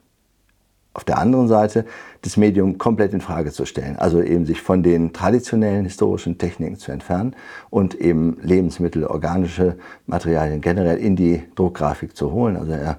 auf 0.98 1.04
der 1.04 1.18
anderen 1.18 1.46
Seite, 1.46 1.84
das 2.22 2.36
Medium 2.36 2.76
komplett 2.76 3.14
in 3.14 3.20
Frage 3.20 3.52
zu 3.52 3.64
stellen. 3.64 3.96
Also 3.96 4.20
eben 4.20 4.44
sich 4.44 4.60
von 4.60 4.82
den 4.82 5.12
traditionellen 5.12 5.84
historischen 5.84 6.38
Techniken 6.38 6.76
zu 6.76 6.90
entfernen 6.90 7.36
und 7.70 7.94
eben 7.94 8.36
Lebensmittel, 8.42 9.04
organische 9.04 9.76
Materialien 10.06 10.60
generell 10.60 10.98
in 10.98 11.14
die 11.14 11.44
Druckgrafik 11.54 12.16
zu 12.16 12.32
holen. 12.32 12.56
Also 12.56 12.72
er 12.72 12.98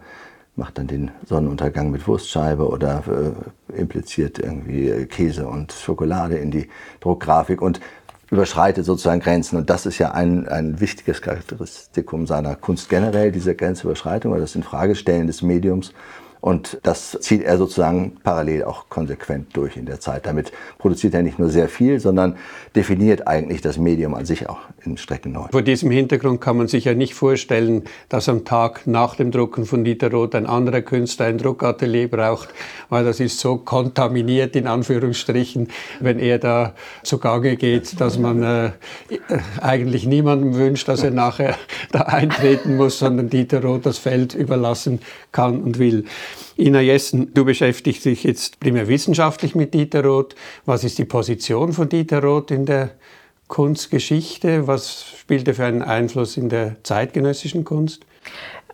macht 0.60 0.78
dann 0.78 0.86
den 0.86 1.10
Sonnenuntergang 1.26 1.90
mit 1.90 2.08
Wurstscheibe 2.08 2.68
oder 2.68 3.04
äh, 3.08 3.80
impliziert 3.80 4.38
irgendwie 4.38 5.06
Käse 5.06 5.48
und 5.48 5.72
Schokolade 5.72 6.38
in 6.38 6.52
die 6.52 6.70
Druckgrafik 7.00 7.62
und 7.62 7.80
überschreitet 8.30 8.86
sozusagen 8.86 9.22
Grenzen. 9.22 9.58
Und 9.58 9.72
das 9.72 9.88
ist 9.88 9.98
ja 9.98 10.12
ein, 10.12 10.48
ein 10.48 10.80
wichtiges 10.80 11.22
Charakteristikum 11.22 12.28
seiner 12.28 12.56
Kunst 12.56 12.90
generell, 12.90 13.32
diese 13.32 13.56
Grenzüberschreitung 13.56 14.32
oder 14.32 14.42
das 14.42 14.56
Infragestellen 14.56 15.26
des 15.26 15.42
Mediums 15.42 15.94
Und 16.42 16.80
das 16.84 17.18
zieht 17.20 17.44
er 17.44 17.58
sozusagen 17.58 18.18
parallel 18.24 18.64
auch 18.64 18.88
konsequent 18.88 19.56
durch 19.58 19.76
in 19.76 19.86
der 19.86 20.00
Zeit. 20.00 20.26
Damit 20.26 20.52
produziert 20.78 21.14
er 21.14 21.22
nicht 21.22 21.38
nur 21.38 21.50
sehr 21.50 21.68
viel, 21.68 22.00
sondern 22.00 22.38
definiert 22.76 23.28
eigentlich 23.28 23.62
das 23.62 23.78
Medium 23.78 24.14
an 24.14 24.26
sich 24.26 24.48
auch 24.48 24.60
in 24.86 24.98
Strecken 24.98 25.34
neu. 25.34 25.48
Vor 25.52 25.62
diesem 25.62 25.92
Hintergrund 25.92 26.40
kann 26.40 26.56
man 26.56 26.68
sich 26.68 26.86
ja 26.86 26.94
nicht 26.94 27.14
vorstellen, 27.14 27.84
dass 28.08 28.30
am 28.30 28.46
Tag 28.46 28.88
nach 28.88 29.16
dem 29.16 29.32
Drucken 29.32 29.66
von 29.66 29.84
Dieter 29.84 30.12
Roth 30.12 30.34
ein 30.36 30.46
anderer 30.46 30.82
Künstler 30.82 31.26
ein 31.26 31.38
Druckatelier 31.38 32.08
braucht, 32.08 32.50
weil 32.90 33.04
das 33.04 33.20
ist 33.20 33.40
so 33.40 33.58
kontaminiert 33.58 34.56
in 34.56 34.68
Anführungsstrichen, 34.68 35.68
wenn 36.00 36.20
er 36.20 36.40
da 36.40 36.74
zugange 37.04 37.58
geht, 37.58 38.00
dass 38.00 38.18
man 38.18 38.44
äh, 38.44 38.72
eigentlich 39.62 40.06
niemandem 40.06 40.56
wünscht, 40.56 40.88
dass 40.88 41.04
er 41.04 41.12
nachher 41.12 41.56
da 41.92 42.02
eintreten 42.02 42.78
muss, 42.78 43.00
sondern 43.00 43.30
Dieter 43.30 43.62
Roth 43.62 43.86
das 43.86 43.98
Feld 43.98 44.34
überlassen 44.36 45.02
kann 45.32 45.62
und 45.62 45.80
will. 45.80 46.06
Ina 46.58 46.82
Jessen, 46.82 47.34
du 47.34 47.46
beschäftigst 47.46 48.06
dich 48.06 48.24
jetzt 48.24 48.60
primär 48.60 48.88
wissenschaftlich 48.88 49.56
mit 49.56 49.74
Dieter 49.74 50.04
Roth. 50.04 50.36
Was 50.66 50.84
ist 50.84 50.98
die 50.98 51.06
Position 51.06 51.74
von 51.74 51.90
Dieter 51.90 52.22
Roth 52.22 52.52
in 52.52 52.66
der 52.66 52.92
Kunstgeschichte? 53.48 54.68
Was 54.68 55.06
spielt 55.20 55.48
er 55.48 55.56
für 55.56 55.66
einen 55.66 55.82
Einfluss 55.82 56.38
in 56.38 56.50
der 56.50 56.76
zeitgenössischen 56.84 57.64
Kunst? 57.64 58.06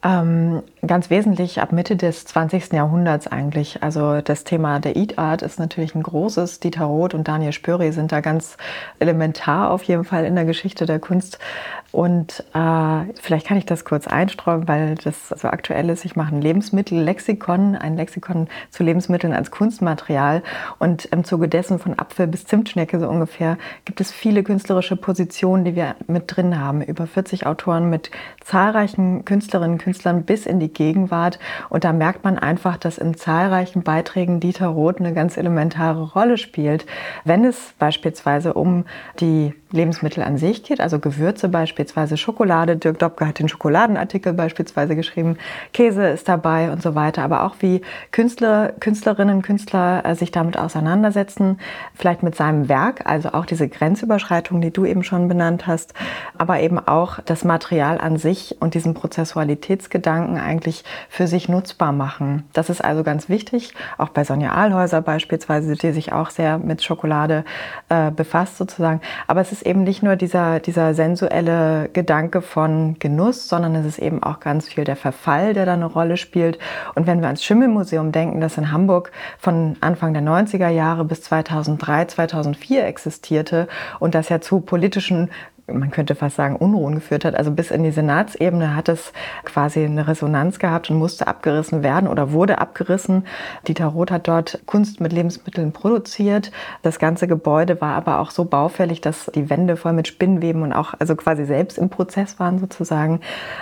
Ähm, 0.03 0.61
ganz 0.87 1.09
wesentlich 1.09 1.61
ab 1.61 1.71
Mitte 1.71 1.95
des 1.95 2.25
20. 2.25 2.73
Jahrhunderts 2.73 3.27
eigentlich. 3.27 3.83
Also 3.83 4.21
das 4.21 4.43
Thema 4.43 4.79
der 4.79 4.95
Eat 4.95 5.17
Art 5.17 5.41
ist 5.41 5.59
natürlich 5.59 5.95
ein 5.95 6.03
großes. 6.03 6.59
Dieter 6.59 6.85
Roth 6.85 7.13
und 7.13 7.27
Daniel 7.27 7.51
Spöri 7.51 7.91
sind 7.91 8.11
da 8.11 8.21
ganz 8.21 8.57
elementar 8.99 9.71
auf 9.71 9.83
jeden 9.83 10.03
Fall 10.03 10.25
in 10.25 10.35
der 10.35 10.45
Geschichte 10.45 10.85
der 10.85 10.99
Kunst. 10.99 11.39
Und 11.95 12.43
äh, 12.53 13.13
vielleicht 13.21 13.47
kann 13.47 13.57
ich 13.57 13.65
das 13.65 13.85
kurz 13.85 14.05
einstreuen, 14.05 14.67
weil 14.67 14.95
das 14.95 15.29
so 15.29 15.47
aktuell 15.47 15.89
ist. 15.89 16.03
Ich 16.03 16.17
mache 16.17 16.35
ein 16.35 16.41
Lebensmittellexikon, 16.41 17.77
ein 17.77 17.95
Lexikon 17.95 18.49
zu 18.69 18.83
Lebensmitteln 18.83 19.31
als 19.31 19.49
Kunstmaterial. 19.49 20.43
Und 20.77 21.05
im 21.05 21.23
Zuge 21.23 21.47
dessen 21.47 21.79
von 21.79 21.97
Apfel 21.97 22.27
bis 22.27 22.45
Zimtschnecke 22.45 22.99
so 22.99 23.07
ungefähr 23.07 23.57
gibt 23.85 24.01
es 24.01 24.11
viele 24.11 24.43
künstlerische 24.43 24.97
Positionen, 24.97 25.63
die 25.63 25.77
wir 25.77 25.95
mit 26.07 26.35
drin 26.35 26.59
haben. 26.59 26.81
Über 26.81 27.07
40 27.07 27.45
Autoren 27.45 27.89
mit 27.89 28.11
zahlreichen 28.43 29.23
Künstlerinnen 29.23 29.75
und 29.75 29.81
Künstlern 29.81 30.23
bis 30.23 30.45
in 30.45 30.59
die 30.59 30.73
Gegenwart. 30.75 31.39
Und 31.69 31.83
da 31.83 31.91
merkt 31.91 32.23
man 32.23 32.37
einfach, 32.37 32.77
dass 32.77 32.99
in 32.99 33.15
zahlreichen 33.15 33.81
Beiträgen 33.81 34.39
Dieter 34.39 34.67
Roth 34.67 34.99
eine 34.99 35.13
ganz 35.13 35.37
elementare 35.37 36.11
Rolle 36.13 36.37
spielt. 36.37 36.85
Wenn 37.23 37.43
es 37.43 37.73
beispielsweise 37.79 38.53
um 38.53 38.85
die 39.19 39.55
Lebensmittel 39.75 40.23
an 40.23 40.37
sich 40.37 40.63
geht, 40.63 40.81
also 40.81 40.99
Gewürze 40.99 41.49
beispielsweise, 41.49 42.17
Schokolade. 42.17 42.77
Dirk 42.77 42.99
Dobke 42.99 43.27
hat 43.27 43.39
den 43.39 43.47
Schokoladenartikel 43.47 44.33
beispielsweise 44.33 44.95
geschrieben, 44.95 45.37
Käse 45.73 46.07
ist 46.07 46.27
dabei 46.27 46.71
und 46.71 46.81
so 46.81 46.95
weiter, 46.95 47.21
aber 47.23 47.43
auch 47.43 47.55
wie 47.59 47.81
Künstler, 48.11 48.73
Künstlerinnen, 48.79 49.41
Künstler 49.41 50.03
äh, 50.05 50.15
sich 50.15 50.31
damit 50.31 50.57
auseinandersetzen, 50.57 51.59
vielleicht 51.93 52.23
mit 52.23 52.35
seinem 52.35 52.69
Werk, 52.69 53.05
also 53.05 53.29
auch 53.33 53.45
diese 53.45 53.67
Grenzüberschreitung, 53.67 54.61
die 54.61 54.71
du 54.71 54.85
eben 54.85 55.03
schon 55.03 55.27
benannt 55.27 55.67
hast, 55.67 55.93
aber 56.37 56.59
eben 56.61 56.79
auch 56.79 57.19
das 57.25 57.43
Material 57.43 57.99
an 57.99 58.17
sich 58.17 58.57
und 58.59 58.73
diesen 58.73 58.93
Prozessualitätsgedanken 58.93 60.37
eigentlich 60.37 60.83
für 61.09 61.27
sich 61.27 61.49
nutzbar 61.49 61.91
machen. 61.91 62.43
Das 62.53 62.69
ist 62.69 62.83
also 62.83 63.03
ganz 63.03 63.29
wichtig, 63.29 63.73
auch 63.97 64.09
bei 64.09 64.23
Sonja 64.23 64.53
Ahlhäuser 64.53 65.01
beispielsweise, 65.01 65.75
die 65.75 65.91
sich 65.91 66.13
auch 66.13 66.29
sehr 66.29 66.57
mit 66.57 66.83
Schokolade 66.83 67.43
äh, 67.89 68.11
befasst 68.11 68.57
sozusagen. 68.57 69.01
Aber 69.27 69.41
es 69.41 69.51
ist 69.51 69.64
eben 69.65 69.83
nicht 69.83 70.03
nur 70.03 70.15
dieser, 70.15 70.59
dieser 70.59 70.93
sensuelle 70.93 71.89
Gedanke 71.93 72.41
von 72.41 72.97
Genuss, 72.99 73.47
sondern 73.47 73.75
es 73.75 73.85
ist 73.85 73.99
eben 73.99 74.21
auch 74.23 74.39
ganz 74.39 74.67
viel 74.67 74.83
der 74.83 74.95
Verfall, 74.95 75.53
der 75.53 75.65
da 75.65 75.73
eine 75.73 75.85
Rolle 75.85 76.17
spielt. 76.17 76.59
Und 76.95 77.07
wenn 77.07 77.19
wir 77.19 77.27
ans 77.27 77.43
Schimmelmuseum 77.43 78.11
denken, 78.11 78.41
das 78.41 78.57
in 78.57 78.71
Hamburg 78.71 79.11
von 79.37 79.77
Anfang 79.81 80.13
der 80.13 80.23
90er 80.23 80.69
Jahre 80.69 81.05
bis 81.05 81.21
2003, 81.23 82.05
2004 82.05 82.85
existierte 82.85 83.67
und 83.99 84.15
das 84.15 84.29
ja 84.29 84.41
zu 84.41 84.61
politischen 84.61 85.29
man 85.67 85.89
könnte 85.89 86.13
fast 86.13 86.35
sagen, 86.35 86.55
Unruhen 86.55 86.95
geführt 86.95 87.25
hat. 87.25 87.35
Also 87.35 87.51
bis 87.51 87.71
in 87.71 87.83
die 87.83 87.91
Senatsebene 87.91 88.75
hat 88.75 88.87
es 88.87 89.13
quasi 89.43 89.83
eine 89.83 90.07
Resonanz 90.07 90.59
gehabt 90.59 90.91
und 90.91 90.97
musste 90.97 91.27
abgerissen 91.27 91.81
werden 91.81 92.07
oder 92.07 92.31
wurde 92.31 92.59
abgerissen. 92.59 93.25
Dieter 93.67 93.87
Roth 93.87 94.11
hat 94.11 94.27
dort 94.27 94.59
Kunst 94.67 95.01
mit 95.01 95.11
Lebensmitteln 95.11 95.71
produziert. 95.71 96.51
Das 96.83 96.99
ganze 96.99 97.27
Gebäude 97.27 97.81
war 97.81 97.95
aber 97.95 98.19
auch 98.19 98.29
so 98.29 98.45
baufällig, 98.45 99.01
dass 99.01 99.31
die 99.33 99.49
Wände 99.49 99.75
voll 99.75 99.93
mit 99.93 100.07
Spinnweben 100.07 100.61
und 100.61 100.71
auch 100.71 100.93
also 100.99 101.15
quasi 101.15 101.45
selbst 101.45 101.79
im 101.79 101.89
Prozess 101.89 102.39
waren 102.39 102.59
sozusagen. 102.59 103.21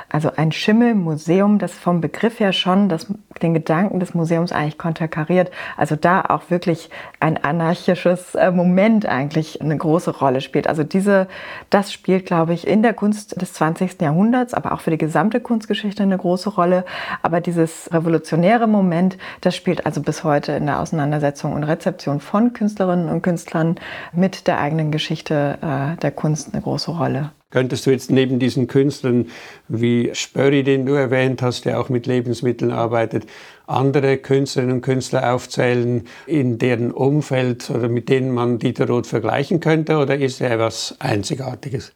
Also 0.10 0.30
ein 0.36 0.52
Schimmelmuseum, 0.52 1.58
das 1.58 1.74
vom 1.74 2.02
Begriff 2.02 2.40
her 2.42 2.52
schon 2.52 2.90
das, 2.90 3.08
den 3.42 3.54
Gedanken 3.54 4.02
des 4.02 4.14
Museums 4.14 4.52
eigentlich 4.52 4.78
konterkariert. 4.78 5.52
Also 5.78 5.96
da 5.96 6.22
auch 6.22 6.50
wirklich 6.50 6.90
ein 7.22 7.42
anarchisches 7.42 8.36
äh, 8.36 8.52
Moment 8.52 9.06
eigentlich 9.06 9.62
eine 9.62 9.78
große 9.78 10.12
Rolle 10.12 10.42
spielt. 10.42 10.68
Also 10.68 10.84
diese, 10.84 11.28
das 11.70 11.93
spielt, 11.94 12.26
glaube 12.26 12.54
ich, 12.54 12.68
in 12.68 12.82
der 12.84 12.94
Kunst 12.94 13.42
des 13.42 13.54
20. 13.54 14.02
Jahrhunderts, 14.02 14.54
aber 14.54 14.74
auch 14.74 14.82
für 14.82 14.92
die 14.92 14.98
gesamte 14.98 15.40
Kunstgeschichte 15.40 16.04
eine 16.04 16.18
große 16.18 16.50
Rolle. 16.50 16.84
Aber 17.22 17.40
dieses 17.40 17.90
revolutionäre 17.94 18.68
Moment, 18.68 19.18
das 19.42 19.56
spielt 19.56 19.86
also 19.86 20.02
bis 20.02 20.24
heute 20.24 20.54
in 20.54 20.66
der 20.66 20.80
Auseinandersetzung 20.80 21.54
und 21.54 21.64
Rezeption 21.64 22.20
von 22.20 22.54
Künstlerinnen 22.54 23.10
und 23.10 23.22
Künstlern 23.22 23.76
mit 24.12 24.48
der 24.48 24.60
eigenen 24.60 24.92
Geschichte 24.92 25.58
äh, 25.62 25.98
der 26.02 26.12
Kunst 26.12 26.54
eine 26.54 26.62
große 26.62 26.92
Rolle. 26.92 27.32
Könntest 27.54 27.86
du 27.86 27.92
jetzt 27.92 28.10
neben 28.10 28.40
diesen 28.40 28.66
Künstlern 28.66 29.28
wie 29.68 30.10
Spörri, 30.14 30.64
den 30.64 30.88
du 30.88 30.94
erwähnt 30.94 31.44
hast, 31.44 31.66
der 31.66 31.80
auch 31.80 31.88
mit 31.88 32.08
Lebensmitteln 32.08 32.72
arbeitet, 32.72 33.28
andere 33.68 34.18
Künstlerinnen 34.18 34.78
und 34.78 34.82
Künstler 34.82 35.32
aufzählen, 35.32 36.08
in 36.26 36.58
deren 36.58 36.92
Umfeld 36.92 37.70
oder 37.70 37.90
mit 37.90 38.10
denen 38.10 38.32
man 38.32 38.58
Dieter 38.58 38.88
Roth 38.88 39.06
vergleichen 39.06 39.60
könnte? 39.60 39.98
Oder 39.98 40.18
ist 40.18 40.42
er 40.42 40.50
etwas 40.50 40.96
Einzigartiges? 40.98 41.94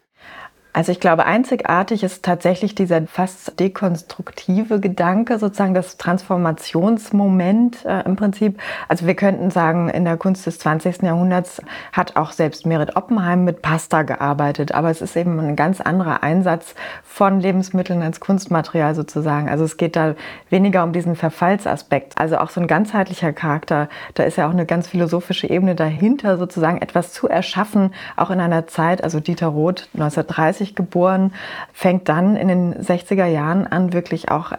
Also 0.78 0.92
ich 0.92 1.00
glaube, 1.00 1.26
einzigartig 1.26 2.04
ist 2.04 2.24
tatsächlich 2.24 2.76
dieser 2.76 3.02
fast 3.08 3.60
dekonstruktive 3.60 4.80
Gedanke, 4.80 5.40
sozusagen 5.40 5.74
das 5.74 5.98
Transformationsmoment 5.98 7.84
äh, 7.84 8.04
im 8.06 8.16
Prinzip. 8.16 8.60
Also 8.88 9.08
wir 9.08 9.16
könnten 9.16 9.50
sagen, 9.50 9.90
in 9.90 10.06
der 10.06 10.18
Kunst 10.18 10.46
des 10.46 10.60
20. 10.60 11.02
Jahrhunderts 11.02 11.64
hat 11.94 12.16
auch 12.16 12.32
selbst 12.32 12.68
Merit 12.68 12.96
Oppenheim 12.96 13.44
mit 13.44 13.64
Pasta 13.64 14.04
gearbeitet, 14.04 14.72
aber 14.72 14.92
es 14.92 15.02
ist 15.02 15.18
eben 15.18 15.40
ein 15.40 15.56
ganz 15.56 15.82
anderer 15.82 16.22
Einsatz 16.22 16.76
von 17.04 17.40
Lebensmitteln 17.40 18.04
als 18.04 18.20
Kunstmaterial 18.20 18.94
sozusagen. 18.94 19.50
Also 19.50 19.64
es 19.64 19.78
geht 19.78 19.96
da 19.96 20.14
weniger 20.52 20.84
um 20.84 20.94
diesen 20.94 21.16
Verfallsaspekt. 21.16 22.20
Also 22.20 22.38
auch 22.38 22.52
so 22.52 22.62
ein 22.62 22.68
ganzheitlicher 22.68 23.34
Charakter. 23.34 23.90
Da 24.14 24.26
ist 24.26 24.38
ja 24.38 24.46
auch 24.46 24.54
eine 24.54 24.68
ganz 24.68 24.90
philosophische 24.90 25.50
Ebene 25.50 25.74
dahinter, 25.74 26.38
sozusagen 26.38 26.84
etwas 26.84 27.14
zu 27.14 27.28
erschaffen, 27.28 27.96
auch 28.16 28.30
in 28.30 28.40
einer 28.40 28.68
Zeit, 28.68 29.04
also 29.04 29.20
Dieter 29.20 29.48
Roth 29.48 29.90
1930 29.96 30.67
1960 30.68 30.76
geboren, 30.76 31.34
fängt 31.74 32.10
dann 32.10 32.36
in 32.36 32.48
den 32.48 32.76
60er 32.76 33.26
Jahren 33.26 33.68
an, 33.68 33.94
wirklich 33.94 34.30
auch 34.30 34.52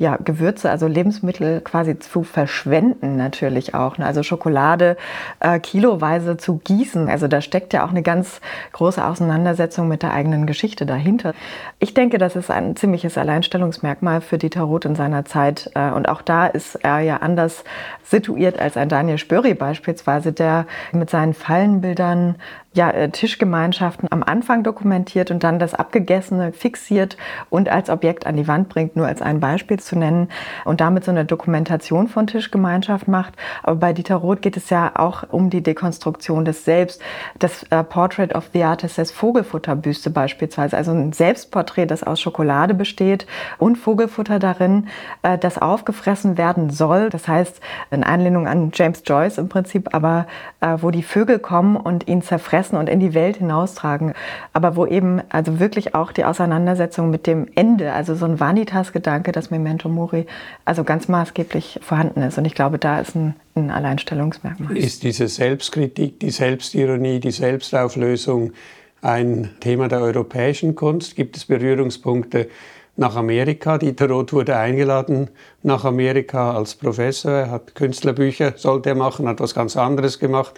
ja, 0.00 0.16
Gewürze, 0.16 0.70
also 0.70 0.86
Lebensmittel 0.86 1.60
quasi 1.60 1.98
zu 1.98 2.22
verschwenden 2.22 3.16
natürlich 3.18 3.74
auch. 3.74 3.98
Ne? 3.98 4.06
Also 4.06 4.22
Schokolade 4.22 4.96
äh, 5.40 5.60
kiloweise 5.60 6.38
zu 6.38 6.56
gießen. 6.56 7.10
Also 7.10 7.28
da 7.28 7.42
steckt 7.42 7.74
ja 7.74 7.84
auch 7.84 7.90
eine 7.90 8.00
ganz 8.00 8.40
große 8.72 9.04
Auseinandersetzung 9.04 9.88
mit 9.88 10.02
der 10.02 10.14
eigenen 10.14 10.46
Geschichte 10.46 10.86
dahinter. 10.86 11.34
Ich 11.80 11.92
denke, 11.92 12.16
das 12.16 12.34
ist 12.34 12.50
ein 12.50 12.76
ziemliches 12.76 13.18
Alleinstellungsmerkmal 13.18 14.22
für 14.22 14.38
Dieter 14.38 14.62
Roth 14.62 14.86
in 14.86 14.94
seiner 14.94 15.26
Zeit. 15.26 15.70
Äh, 15.74 15.90
und 15.90 16.08
auch 16.08 16.22
da 16.22 16.46
ist 16.46 16.76
er 16.76 17.00
ja 17.00 17.18
anders 17.18 17.62
situiert 18.02 18.58
als 18.58 18.78
ein 18.78 18.88
Daniel 18.88 19.18
Spöri 19.18 19.52
beispielsweise, 19.52 20.32
der 20.32 20.64
mit 20.92 21.10
seinen 21.10 21.34
Fallenbildern 21.34 22.36
ja, 22.72 22.88
äh, 22.90 23.10
Tischgemeinschaften 23.10 24.06
am 24.12 24.22
Anfang 24.22 24.62
dokumentiert 24.62 25.32
und 25.32 25.42
dann 25.42 25.58
das 25.58 25.74
Abgegessene 25.74 26.52
fixiert 26.52 27.16
und 27.48 27.68
als 27.68 27.90
Objekt 27.90 28.26
an 28.26 28.36
die 28.36 28.46
Wand 28.46 28.68
bringt, 28.68 28.94
nur 28.94 29.08
als 29.08 29.22
ein 29.22 29.40
Beispiel 29.40 29.80
zu 29.80 29.98
nennen 29.98 30.28
und 30.64 30.80
damit 30.80 31.04
so 31.04 31.10
eine 31.10 31.24
Dokumentation 31.24 32.06
von 32.06 32.28
Tischgemeinschaft 32.28 33.08
macht. 33.08 33.34
Aber 33.64 33.74
bei 33.74 33.92
Dieter 33.92 34.14
Roth 34.16 34.40
geht 34.40 34.56
es 34.56 34.70
ja 34.70 34.92
auch 34.94 35.24
um 35.30 35.50
die 35.50 35.64
Dekonstruktion 35.64 36.44
des 36.44 36.64
Selbst. 36.64 37.02
Das 37.40 37.64
äh, 37.70 37.82
Portrait 37.82 38.36
of 38.36 38.50
the 38.52 38.62
Artist 38.62 38.98
des 38.98 39.10
Vogelfutterbüste 39.10 40.10
beispielsweise, 40.10 40.76
also 40.76 40.92
ein 40.92 41.12
Selbstporträt, 41.12 41.86
das 41.86 42.04
aus 42.04 42.20
Schokolade 42.20 42.74
besteht 42.74 43.26
und 43.58 43.78
Vogelfutter 43.78 44.38
darin, 44.38 44.86
äh, 45.22 45.38
das 45.38 45.58
aufgefressen 45.58 46.38
werden 46.38 46.70
soll. 46.70 47.10
Das 47.10 47.26
heißt, 47.26 47.60
in 47.90 48.04
Anlehnung 48.04 48.46
an 48.46 48.70
James 48.72 49.02
Joyce 49.04 49.38
im 49.38 49.48
Prinzip, 49.48 49.92
aber 49.92 50.28
äh, 50.60 50.76
wo 50.80 50.92
die 50.92 51.02
Vögel 51.02 51.40
kommen 51.40 51.76
und 51.76 52.06
ihn 52.06 52.22
zerfressen 52.22 52.59
fressen 52.60 52.76
und 52.76 52.88
in 52.88 53.00
die 53.00 53.14
Welt 53.14 53.38
hinaustragen. 53.38 54.12
Aber 54.52 54.76
wo 54.76 54.86
eben 54.86 55.22
also 55.30 55.60
wirklich 55.60 55.94
auch 55.94 56.12
die 56.12 56.24
Auseinandersetzung 56.24 57.10
mit 57.10 57.26
dem 57.26 57.46
Ende, 57.54 57.92
also 57.92 58.14
so 58.14 58.26
ein 58.26 58.38
Vanitas-Gedanke, 58.38 59.32
das 59.32 59.50
Memento 59.50 59.88
Mori, 59.88 60.26
also 60.64 60.84
ganz 60.84 61.08
maßgeblich 61.08 61.80
vorhanden 61.82 62.22
ist. 62.22 62.36
Und 62.36 62.44
ich 62.44 62.54
glaube, 62.54 62.78
da 62.78 63.00
ist 63.00 63.14
ein, 63.16 63.34
ein 63.54 63.70
Alleinstellungsmerkmal. 63.70 64.76
Ist 64.76 65.02
diese 65.02 65.28
Selbstkritik, 65.28 66.20
die 66.20 66.30
Selbstironie, 66.30 67.20
die 67.20 67.30
Selbstauflösung 67.30 68.52
ein 69.00 69.50
Thema 69.60 69.88
der 69.88 70.00
europäischen 70.00 70.74
Kunst? 70.74 71.16
Gibt 71.16 71.36
es 71.36 71.46
Berührungspunkte 71.46 72.48
nach 72.96 73.16
Amerika. 73.16 73.78
Dieter 73.78 74.08
Roth 74.08 74.32
wurde 74.32 74.56
eingeladen 74.56 75.30
nach 75.62 75.84
Amerika 75.84 76.54
als 76.54 76.74
Professor. 76.74 77.32
Er 77.32 77.50
hat 77.50 77.74
Künstlerbücher, 77.74 78.54
sollte 78.56 78.90
er 78.90 78.94
machen, 78.94 79.28
hat 79.28 79.40
was 79.40 79.54
ganz 79.54 79.76
anderes 79.76 80.18
gemacht. 80.18 80.54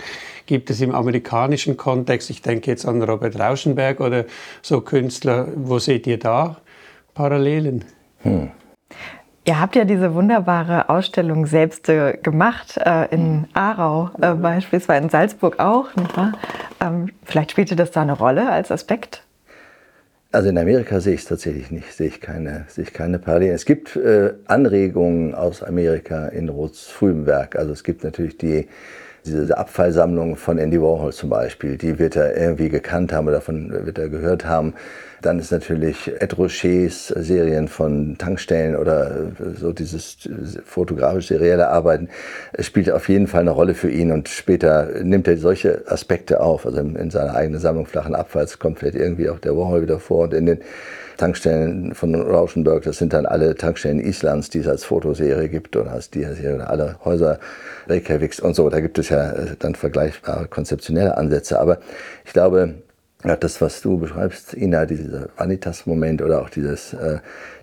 Gibt 0.47 0.71
es 0.71 0.81
im 0.81 0.95
amerikanischen 0.95 1.77
Kontext, 1.77 2.31
ich 2.31 2.43
denke 2.43 2.71
jetzt 2.71 2.87
an 2.87 3.03
Robert 3.03 3.39
Rauschenberg 3.39 4.01
oder 4.01 4.25
so 4.61 4.81
Künstler, 4.81 5.49
wo 5.55 5.79
seht 5.79 6.07
ihr 6.07 6.19
da 6.19 6.57
Parallelen? 7.15 7.85
Hm. 8.23 8.51
Ihr 9.45 9.61
habt 9.61 9.75
ja 9.75 9.85
diese 9.85 10.15
wunderbare 10.15 10.89
Ausstellung 10.89 11.47
selbst 11.47 11.89
äh, 11.89 12.17
gemacht, 12.23 12.77
äh, 12.77 13.13
in 13.13 13.49
Aarau 13.55 14.11
äh, 14.21 14.35
beispielsweise, 14.35 15.03
in 15.03 15.11
Salzburg 15.11 15.59
auch, 15.59 15.95
nicht 15.97 16.17
wahr? 16.17 16.33
Ähm, 16.81 17.11
vielleicht 17.25 17.51
spielte 17.51 17.75
das 17.75 17.91
da 17.91 18.03
eine 18.03 18.13
Rolle 18.13 18.49
als 18.49 18.71
Aspekt? 18.71 19.25
Also 20.35 20.49
in 20.49 20.57
Amerika 20.57 20.99
sehe 20.99 21.13
ich 21.13 21.21
es 21.21 21.27
tatsächlich 21.27 21.71
nicht, 21.71 21.93
sehe 21.93 22.07
ich 22.07 22.23
keine, 22.23 22.65
sehe 22.69 22.85
ich 22.85 22.95
keine 22.95 23.19
Parallelen. 23.19 23.55
Es 23.55 23.67
gibt 23.67 23.97
äh, 23.97 24.33
Anregungen 24.47 25.35
aus 25.35 25.63
Amerika 25.63 26.29
in 26.29 26.49
Roths 26.49 26.87
frühem 26.87 27.27
Werk. 27.27 27.55
Also 27.55 27.73
es 27.73 27.85
gibt 27.85 28.03
natürlich 28.03 28.39
die 28.39 28.67
diese 29.25 29.57
Abfallsammlung 29.57 30.37
von 30.37 30.59
Andy 30.59 30.81
Warhol 30.81 31.13
zum 31.13 31.31
Beispiel, 31.31 31.77
die 31.77 31.99
wird 31.99 32.17
er 32.17 32.37
irgendwie 32.37 32.69
gekannt 32.69 33.13
haben 33.13 33.27
oder 33.27 33.37
davon 33.37 33.71
wird 33.87 33.99
er 33.99 34.09
gehört 34.09 34.45
haben. 34.45 34.75
Dann 35.21 35.39
ist 35.39 35.53
natürlich 35.53 36.11
Ed 36.21 36.37
Rochers 36.37 37.07
Serien 37.07 37.69
von 37.69 38.19
Tankstellen 38.19 38.75
oder 38.75 39.31
so 39.55 39.73
dieses 39.73 40.17
fotografisch-serielle 40.65 41.69
Arbeiten 41.69 42.09
spielt 42.59 42.91
auf 42.91 43.09
jeden 43.09 43.29
Fall 43.29 43.43
eine 43.43 43.53
Rolle 43.53 43.75
für 43.75 43.91
ihn 43.91 44.11
und 44.11 44.29
später 44.29 44.89
nimmt 45.03 45.29
er 45.29 45.37
solche 45.37 45.85
Aspekte 45.87 46.41
auf. 46.41 46.67
Also 46.67 46.81
in 46.81 47.11
seiner 47.11 47.37
eigenen 47.37 47.61
Sammlung 47.61 47.87
flachen 47.87 48.17
Abfalls 48.17 48.59
kommt 48.59 48.81
vielleicht 48.81 48.97
irgendwie 48.97 49.31
auch 49.31 49.39
der 49.39 49.57
Warhol 49.57 49.83
wieder 49.83 50.01
vor 50.01 50.25
und 50.25 50.35
in 50.35 50.47
den 50.47 50.59
Tankstellen 51.23 51.95
von 51.95 52.17
Rauschenberg, 52.17 52.83
das 52.83 52.99
sind 52.99 53.13
dann 53.13 53.27
alle 53.27 53.55
Tankstellen 53.55 54.01
Islands, 54.01 54.51
die 54.51 54.59
es 54.59 54.67
als 54.67 54.83
Fotoserie 54.83 55.49
gibt 55.49 55.77
oder 55.77 55.93
als 55.93 56.11
die 56.11 56.25
Serie, 56.25 56.67
alle 56.67 56.97
Häuser 57.05 57.39
Reykjaviks 57.87 58.41
und 58.41 58.57
so. 58.57 58.69
Da 58.69 58.81
gibt 58.81 58.99
es 58.99 59.09
ja 59.09 59.31
äh, 59.31 59.55
dann 59.57 59.77
vergleichbare 59.77 60.49
konzeptionelle 60.49 61.17
Ansätze. 61.17 61.61
Aber 61.61 61.79
ich 62.25 62.33
glaube, 62.33 62.75
ja, 63.25 63.37
das, 63.37 63.61
was 63.61 63.83
du 63.83 63.99
beschreibst, 63.99 64.55
Ina, 64.55 64.85
dieser 64.85 65.29
Vanitas-Moment 65.37 66.23
oder 66.23 66.43
auch 66.43 66.51
dieses, 66.51 66.93
äh, 66.93 67.19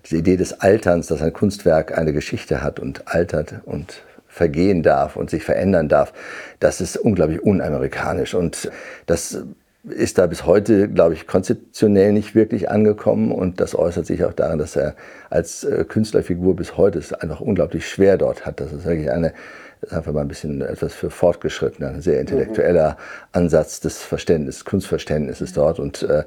diese 0.06 0.16
Idee 0.16 0.38
des 0.38 0.62
Alterns, 0.62 1.08
dass 1.08 1.20
ein 1.20 1.34
Kunstwerk 1.34 1.98
eine 1.98 2.14
Geschichte 2.14 2.62
hat 2.62 2.80
und 2.80 3.08
altert 3.08 3.56
und 3.66 4.02
vergehen 4.26 4.82
darf 4.82 5.16
und 5.16 5.28
sich 5.28 5.44
verändern 5.44 5.90
darf, 5.90 6.14
das 6.60 6.80
ist 6.80 6.96
unglaublich 6.96 7.42
unamerikanisch. 7.42 8.32
Und 8.32 8.70
das 9.04 9.42
ist 9.84 10.18
da 10.18 10.26
bis 10.26 10.44
heute, 10.44 10.88
glaube 10.88 11.14
ich, 11.14 11.26
konzeptionell 11.26 12.12
nicht 12.12 12.34
wirklich 12.34 12.70
angekommen. 12.70 13.32
Und 13.32 13.60
das 13.60 13.74
äußert 13.74 14.06
sich 14.06 14.24
auch 14.24 14.32
daran, 14.32 14.58
dass 14.58 14.76
er 14.76 14.94
als 15.30 15.64
äh, 15.64 15.84
Künstlerfigur 15.84 16.54
bis 16.54 16.76
heute 16.76 16.98
es 16.98 17.12
einfach 17.12 17.40
unglaublich 17.40 17.88
schwer 17.88 18.18
dort 18.18 18.44
hat. 18.44 18.60
Das 18.60 18.72
ist 18.72 18.84
wirklich 18.84 19.10
eine, 19.10 19.32
ist 19.80 19.92
einfach 19.92 20.12
mal 20.12 20.20
ein 20.20 20.28
bisschen 20.28 20.60
etwas 20.60 20.92
für 20.92 21.10
Fortgeschrittene, 21.10 21.88
ein 21.88 22.02
sehr 22.02 22.20
intellektueller 22.20 22.98
Ansatz 23.32 23.80
des 23.80 24.02
Verständnisses, 24.02 24.64
Kunstverständnisses 24.64 25.54
dort. 25.54 25.78
Und 25.78 26.02
äh, 26.02 26.24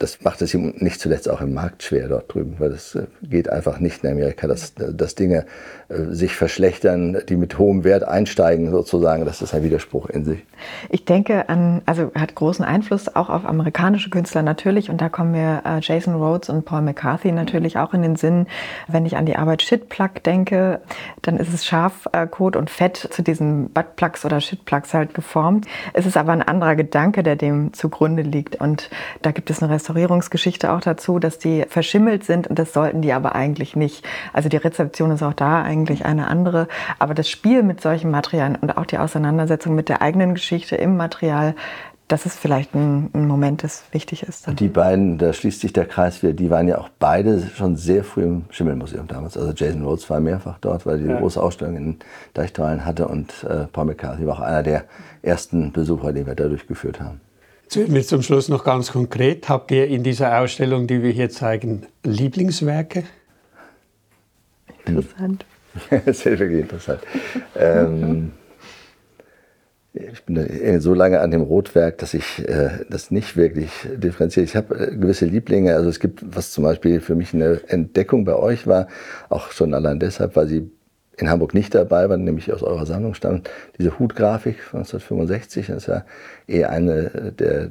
das 0.00 0.22
macht 0.22 0.40
es 0.40 0.54
ihm 0.54 0.72
nicht 0.78 0.98
zuletzt 0.98 1.28
auch 1.28 1.42
im 1.42 1.52
Markt 1.52 1.82
schwer 1.82 2.08
dort 2.08 2.32
drüben, 2.32 2.56
weil 2.58 2.72
es 2.72 2.94
äh, 2.94 3.06
geht 3.22 3.50
einfach 3.50 3.80
nicht 3.80 4.02
in 4.02 4.10
Amerika, 4.10 4.46
dass, 4.46 4.72
dass 4.74 5.14
Dinge 5.14 5.44
äh, 5.88 6.04
sich 6.06 6.34
verschlechtern, 6.34 7.18
die 7.28 7.36
mit 7.36 7.58
hohem 7.58 7.84
Wert 7.84 8.04
einsteigen 8.04 8.70
sozusagen. 8.70 9.26
Das 9.26 9.42
ist 9.42 9.52
ein 9.52 9.62
Widerspruch 9.62 10.08
in 10.08 10.24
sich. 10.24 10.42
Ich 10.88 11.04
denke 11.04 11.50
an, 11.50 11.82
also 11.84 12.10
hat 12.14 12.34
großen 12.34 12.64
Einfluss 12.64 13.14
auch 13.14 13.28
auf 13.28 13.44
amerikanische 13.44 14.08
Künstler 14.08 14.42
natürlich 14.42 14.88
und 14.88 15.02
da 15.02 15.10
kommen 15.10 15.32
mir 15.32 15.62
äh, 15.66 15.80
Jason 15.80 16.14
Rhodes 16.14 16.48
und 16.48 16.64
Paul 16.64 16.80
McCarthy 16.80 17.30
natürlich 17.30 17.76
auch 17.76 17.92
in 17.92 18.00
den 18.00 18.16
Sinn. 18.16 18.46
Wenn 18.88 19.04
ich 19.04 19.18
an 19.18 19.26
die 19.26 19.36
Arbeit 19.36 19.60
Shitplug 19.60 20.22
denke, 20.24 20.80
dann 21.20 21.36
ist 21.36 21.52
es 21.52 21.66
Schafkot 21.66 22.56
und 22.56 22.70
Fett 22.70 22.96
zu 22.96 23.22
diesen 23.22 23.68
Buttplugs 23.68 24.24
oder 24.24 24.40
Shitplugs 24.40 24.94
halt 24.94 25.12
geformt. 25.12 25.66
Es 25.92 26.06
ist 26.06 26.16
aber 26.16 26.32
ein 26.32 26.42
anderer 26.42 26.74
Gedanke, 26.74 27.22
der 27.22 27.36
dem 27.36 27.74
zugrunde 27.74 28.22
liegt 28.22 28.56
und 28.56 28.88
da 29.20 29.32
gibt 29.32 29.50
es 29.50 29.62
eine 29.62 29.70
Restaurant 29.70 29.89
Restaurierungsgeschichte 29.90 30.72
auch 30.72 30.80
dazu, 30.80 31.18
dass 31.18 31.38
die 31.38 31.64
verschimmelt 31.68 32.24
sind 32.24 32.46
und 32.46 32.58
das 32.58 32.72
sollten 32.72 33.02
die 33.02 33.12
aber 33.12 33.34
eigentlich 33.34 33.76
nicht. 33.76 34.06
Also 34.32 34.48
die 34.48 34.56
Rezeption 34.56 35.10
ist 35.10 35.22
auch 35.22 35.34
da 35.34 35.62
eigentlich 35.62 36.04
eine 36.04 36.28
andere, 36.28 36.68
aber 36.98 37.14
das 37.14 37.28
Spiel 37.28 37.62
mit 37.62 37.80
solchen 37.80 38.10
Materialien 38.10 38.56
und 38.60 38.76
auch 38.76 38.86
die 38.86 38.98
Auseinandersetzung 38.98 39.74
mit 39.74 39.88
der 39.88 40.00
eigenen 40.00 40.34
Geschichte 40.34 40.76
im 40.76 40.96
Material, 40.96 41.54
das 42.06 42.26
ist 42.26 42.38
vielleicht 42.38 42.74
ein, 42.74 43.10
ein 43.14 43.28
Moment, 43.28 43.62
das 43.62 43.84
wichtig 43.92 44.24
ist. 44.24 44.48
Und 44.48 44.58
die 44.58 44.68
beiden, 44.68 45.18
da 45.18 45.32
schließt 45.32 45.60
sich 45.60 45.72
der 45.72 45.86
Kreis 45.86 46.22
wieder, 46.22 46.32
die 46.32 46.50
waren 46.50 46.66
ja 46.66 46.78
auch 46.78 46.88
beide 46.98 47.40
schon 47.54 47.76
sehr 47.76 48.02
früh 48.02 48.22
im 48.22 48.44
Schimmelmuseum 48.50 49.06
damals. 49.06 49.36
Also 49.36 49.52
Jason 49.52 49.84
Rhodes 49.84 50.10
war 50.10 50.18
mehrfach 50.18 50.58
dort, 50.60 50.86
weil 50.86 50.96
er 50.96 51.02
die 51.02 51.08
ja. 51.08 51.18
große 51.18 51.40
Ausstellung 51.40 51.76
in 51.76 51.96
Deichtorhallen 52.34 52.84
hatte 52.84 53.06
und 53.06 53.44
äh, 53.44 53.66
Paul 53.72 53.86
McCarthy 53.86 54.26
war 54.26 54.34
auch 54.34 54.40
einer 54.40 54.62
der 54.64 54.84
ersten 55.22 55.72
Besucher, 55.72 56.12
die 56.12 56.26
wir 56.26 56.34
da 56.34 56.48
durchgeführt 56.48 57.00
haben. 57.00 57.20
Jetzt 57.70 57.76
werden 57.76 57.94
wir 57.94 58.02
zum 58.02 58.22
Schluss 58.22 58.48
noch 58.48 58.64
ganz 58.64 58.90
konkret. 58.90 59.48
Habt 59.48 59.70
ihr 59.70 59.86
in 59.86 60.02
dieser 60.02 60.40
Ausstellung, 60.40 60.88
die 60.88 61.04
wir 61.04 61.12
hier 61.12 61.30
zeigen, 61.30 61.86
Lieblingswerke? 62.02 63.04
Interessant. 64.84 65.46
ist 66.04 66.24
wirklich 66.24 66.62
interessant. 66.62 67.00
ähm, 67.54 68.32
ich 69.92 70.20
bin 70.24 70.80
so 70.80 70.94
lange 70.94 71.20
an 71.20 71.30
dem 71.30 71.42
Rotwerk, 71.42 71.98
dass 71.98 72.12
ich 72.12 72.40
äh, 72.40 72.70
das 72.90 73.12
nicht 73.12 73.36
wirklich 73.36 73.70
differenziere. 73.94 74.42
Ich 74.42 74.56
habe 74.56 74.74
äh, 74.74 74.96
gewisse 74.96 75.26
Lieblinge. 75.26 75.76
Also 75.76 75.90
es 75.90 76.00
gibt, 76.00 76.24
was 76.24 76.50
zum 76.50 76.64
Beispiel 76.64 77.00
für 77.00 77.14
mich 77.14 77.34
eine 77.34 77.60
Entdeckung 77.68 78.24
bei 78.24 78.34
euch 78.34 78.66
war, 78.66 78.88
auch 79.28 79.52
schon 79.52 79.74
allein 79.74 80.00
deshalb, 80.00 80.34
weil 80.34 80.48
sie 80.48 80.72
in 81.20 81.30
Hamburg 81.30 81.54
nicht 81.54 81.74
dabei 81.74 82.08
war, 82.08 82.16
nämlich 82.16 82.52
aus 82.52 82.62
eurer 82.62 82.86
Sammlung 82.86 83.14
stammt, 83.14 83.50
diese 83.78 83.98
Hutgrafik 83.98 84.62
von 84.62 84.80
1965. 84.80 85.66
Das 85.68 85.76
ist 85.78 85.86
ja 85.86 86.04
eher 86.46 86.70
eine 86.70 87.32
der 87.38 87.68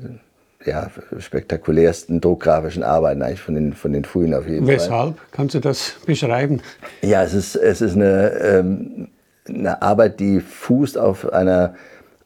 ja, 0.66 0.90
spektakulärsten 1.18 2.20
druckgrafischen 2.20 2.84
Arbeiten 2.84 3.22
eigentlich 3.22 3.42
von 3.42 3.56
den, 3.56 3.74
von 3.74 3.94
den 3.94 4.04
frühen 4.04 4.34
auf 4.34 4.48
jeden 4.48 4.68
Weshalb? 4.68 4.90
Fall. 4.90 5.00
Weshalb? 5.00 5.32
Kannst 5.32 5.56
du 5.56 5.60
das 5.60 5.96
beschreiben? 6.06 6.62
Ja, 7.02 7.24
es 7.24 7.34
ist, 7.34 7.56
es 7.56 7.82
ist 7.82 7.96
eine, 7.96 8.32
ähm, 8.42 9.08
eine 9.48 9.82
Arbeit, 9.82 10.20
die 10.20 10.42
fußt 10.42 10.98
auf 10.98 11.32
einer 11.32 11.76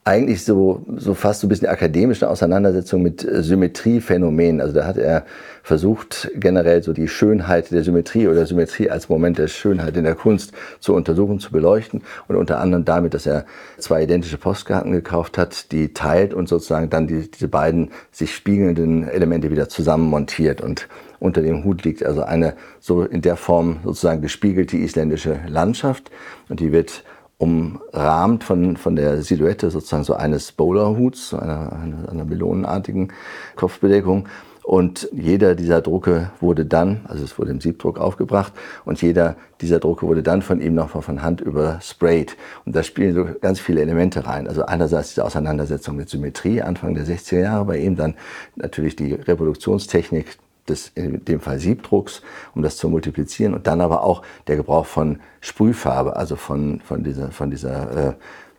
eigentlich 0.05 0.43
so, 0.43 0.85
so 0.97 1.13
fast 1.13 1.41
so 1.41 1.47
ein 1.47 1.49
bisschen 1.49 1.69
akademische 1.69 2.29
Auseinandersetzung 2.29 3.01
mit 3.01 3.23
äh, 3.23 3.41
Symmetriephänomenen. 3.41 4.59
Also 4.59 4.73
da 4.73 4.85
hat 4.85 4.97
er 4.97 5.25
versucht, 5.63 6.29
generell 6.35 6.83
so 6.83 6.91
die 6.91 7.07
Schönheit 7.07 7.71
der 7.71 7.83
Symmetrie 7.83 8.27
oder 8.27 8.45
Symmetrie 8.45 8.89
als 8.89 9.07
Moment 9.07 9.37
der 9.37 9.47
Schönheit 9.47 9.95
in 9.95 10.03
der 10.03 10.15
Kunst 10.15 10.51
zu 10.81 10.93
untersuchen, 10.93 11.39
zu 11.39 11.51
beleuchten. 11.51 12.01
Und 12.27 12.35
unter 12.35 12.59
anderem 12.59 12.83
damit, 12.83 13.13
dass 13.13 13.25
er 13.25 13.45
zwei 13.77 14.03
identische 14.03 14.37
Postkarten 14.37 14.91
gekauft 14.91 15.37
hat, 15.37 15.71
die 15.71 15.93
teilt 15.93 16.33
und 16.33 16.49
sozusagen 16.49 16.89
dann 16.89 17.07
die, 17.07 17.31
diese 17.31 17.47
beiden 17.47 17.91
sich 18.11 18.35
spiegelnden 18.35 19.07
Elemente 19.07 19.51
wieder 19.51 19.69
zusammen 19.69 20.09
montiert. 20.09 20.59
Und 20.59 20.89
unter 21.19 21.41
dem 21.41 21.63
Hut 21.63 21.85
liegt 21.85 22.05
also 22.05 22.23
eine 22.23 22.55
so 22.81 23.03
in 23.03 23.21
der 23.21 23.37
Form 23.37 23.77
sozusagen 23.85 24.21
gespiegelte 24.21 24.75
isländische 24.75 25.39
Landschaft. 25.47 26.11
Und 26.49 26.59
die 26.59 26.73
wird 26.73 27.05
umrahmt 27.37 28.43
von, 28.43 28.77
von 28.77 28.95
der 28.95 29.21
Silhouette 29.21 29.69
sozusagen 29.69 30.03
so 30.03 30.13
eines 30.13 30.51
Bowlerhuts, 30.51 31.33
einer, 31.33 31.73
einer, 31.73 32.09
einer 32.09 32.25
melonenartigen 32.25 33.11
Kopfbedeckung. 33.55 34.27
Und 34.63 35.09
jeder 35.11 35.55
dieser 35.55 35.81
Drucke 35.81 36.31
wurde 36.39 36.65
dann, 36.65 37.01
also 37.09 37.23
es 37.25 37.37
wurde 37.37 37.51
im 37.51 37.59
Siebdruck 37.59 37.99
aufgebracht, 37.99 38.53
und 38.85 39.01
jeder 39.01 39.35
dieser 39.59 39.79
Drucke 39.79 40.07
wurde 40.07 40.23
dann 40.23 40.41
von 40.41 40.61
ihm 40.61 40.73
nochmal 40.73 41.03
von 41.03 41.21
Hand 41.21 41.41
übersprayt. 41.41 42.37
Und 42.65 42.73
da 42.73 42.81
spielen 42.81 43.13
so 43.13 43.27
ganz 43.41 43.59
viele 43.59 43.81
Elemente 43.81 44.25
rein. 44.25 44.47
Also 44.47 44.65
einerseits 44.65 45.09
diese 45.09 45.25
Auseinandersetzung 45.25 45.97
mit 45.97 46.07
Symmetrie 46.07 46.61
Anfang 46.61 46.95
der 46.95 47.05
60er 47.05 47.41
Jahre 47.41 47.65
bei 47.65 47.77
ihm, 47.77 47.97
dann 47.97 48.15
natürlich 48.55 48.95
die 48.95 49.13
Reproduktionstechnik 49.13 50.37
des, 50.67 50.91
in 50.95 51.23
dem 51.25 51.39
Fall 51.39 51.59
Siebdrucks, 51.59 52.21
um 52.55 52.61
das 52.61 52.77
zu 52.77 52.89
multiplizieren. 52.89 53.53
Und 53.53 53.67
dann 53.67 53.81
aber 53.81 54.03
auch 54.03 54.21
der 54.47 54.55
Gebrauch 54.55 54.85
von 54.85 55.19
Sprühfarbe, 55.41 56.15
also 56.15 56.35
von, 56.35 56.81
von 56.81 57.03
dieser, 57.03 57.31
von 57.31 57.49
dieser 57.49 58.09
äh, 58.09 58.13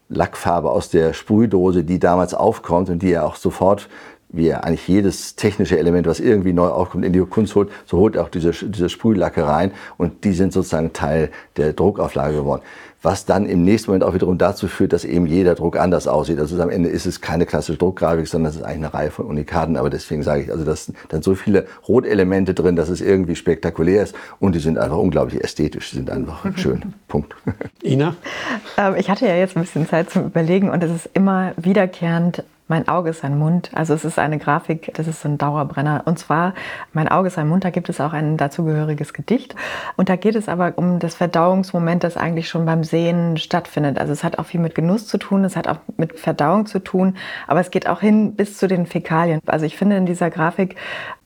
Lackfarbe 0.08 0.70
aus 0.70 0.90
der 0.90 1.12
Sprühdose, 1.14 1.82
die 1.82 1.98
damals 1.98 2.34
aufkommt 2.34 2.90
und 2.90 3.02
die 3.02 3.12
er 3.12 3.24
auch 3.24 3.36
sofort 3.36 3.88
wie 4.36 4.48
er 4.48 4.64
eigentlich 4.64 4.86
jedes 4.88 5.36
technische 5.36 5.78
Element, 5.78 6.06
was 6.06 6.20
irgendwie 6.20 6.52
neu 6.52 6.68
aufkommt, 6.68 7.04
in 7.04 7.12
die 7.12 7.20
Kunst 7.20 7.54
holt, 7.54 7.70
so 7.86 7.98
holt 7.98 8.16
er 8.16 8.24
auch 8.24 8.28
diese, 8.28 8.50
diese 8.50 8.88
Sprühlacke 8.88 9.46
rein 9.46 9.72
und 9.96 10.24
die 10.24 10.32
sind 10.32 10.52
sozusagen 10.52 10.92
Teil 10.92 11.30
der 11.56 11.72
Druckauflage 11.72 12.36
geworden 12.36 12.62
was 13.04 13.26
dann 13.26 13.46
im 13.46 13.64
nächsten 13.64 13.90
Moment 13.90 14.04
auch 14.04 14.14
wiederum 14.14 14.38
dazu 14.38 14.66
führt, 14.66 14.92
dass 14.92 15.04
eben 15.04 15.26
jeder 15.26 15.54
Druck 15.54 15.78
anders 15.78 16.08
aussieht. 16.08 16.38
Also 16.38 16.60
am 16.60 16.70
Ende 16.70 16.88
ist 16.88 17.04
es 17.04 17.20
keine 17.20 17.44
klassische 17.44 17.76
Druckgrafik, 17.78 18.26
sondern 18.26 18.50
es 18.50 18.56
ist 18.56 18.62
eigentlich 18.62 18.76
eine 18.76 18.94
Reihe 18.94 19.10
von 19.10 19.26
Unikaten. 19.26 19.76
Aber 19.76 19.90
deswegen 19.90 20.22
sage 20.22 20.44
ich, 20.44 20.50
also 20.50 20.64
das 20.64 20.86
sind 20.86 20.96
dann 21.10 21.22
so 21.22 21.34
viele 21.34 21.66
Rotelemente 21.86 22.54
drin, 22.54 22.76
dass 22.76 22.88
es 22.88 23.02
irgendwie 23.02 23.36
spektakulär 23.36 24.02
ist 24.02 24.14
und 24.40 24.54
die 24.54 24.58
sind 24.58 24.78
einfach 24.78 24.96
unglaublich 24.96 25.42
ästhetisch, 25.44 25.90
die 25.90 25.96
sind 25.96 26.10
einfach 26.10 26.46
schön. 26.56 26.94
Punkt. 27.06 27.34
Ina? 27.82 28.16
Ähm, 28.78 28.94
ich 28.96 29.10
hatte 29.10 29.26
ja 29.26 29.36
jetzt 29.36 29.56
ein 29.56 29.62
bisschen 29.62 29.86
Zeit 29.86 30.10
zum 30.10 30.26
Überlegen 30.26 30.70
und 30.70 30.82
es 30.82 30.90
ist 30.90 31.10
immer 31.12 31.52
wiederkehrend 31.56 32.42
Mein 32.74 32.88
Auge 32.88 33.10
ist 33.10 33.22
ein 33.22 33.38
Mund. 33.38 33.70
Also 33.72 33.94
es 33.94 34.04
ist 34.04 34.18
eine 34.18 34.36
Grafik, 34.36 34.90
das 34.94 35.06
ist 35.06 35.22
so 35.22 35.28
ein 35.28 35.38
Dauerbrenner. 35.38 36.02
Und 36.06 36.18
zwar, 36.18 36.54
Mein 36.92 37.06
Auge 37.06 37.28
ist 37.28 37.38
ein 37.38 37.46
Mund, 37.46 37.62
da 37.62 37.70
gibt 37.70 37.88
es 37.88 38.00
auch 38.00 38.12
ein 38.12 38.36
dazugehöriges 38.36 39.12
Gedicht. 39.12 39.54
Und 39.94 40.08
da 40.08 40.16
geht 40.16 40.34
es 40.34 40.48
aber 40.48 40.72
um 40.74 40.98
das 40.98 41.14
Verdauungsmoment, 41.14 42.02
das 42.02 42.16
eigentlich 42.16 42.48
schon 42.48 42.66
beim 42.66 42.82
Sehen 42.82 43.36
stattfindet. 43.36 43.96
Also 43.96 44.12
es 44.12 44.24
hat 44.24 44.40
auch 44.40 44.46
viel 44.46 44.58
mit 44.58 44.74
Genuss 44.74 45.06
zu 45.06 45.18
tun, 45.18 45.44
es 45.44 45.54
hat 45.54 45.68
auch 45.68 45.76
mit 45.98 46.18
Verdauung 46.18 46.66
zu 46.66 46.80
tun, 46.80 47.16
aber 47.46 47.60
es 47.60 47.70
geht 47.70 47.88
auch 47.88 48.00
hin 48.00 48.34
bis 48.34 48.58
zu 48.58 48.66
den 48.66 48.86
Fäkalien. 48.86 49.38
Also 49.46 49.66
ich 49.66 49.76
finde 49.76 49.96
in 49.96 50.04
dieser 50.04 50.30
Grafik, 50.30 50.74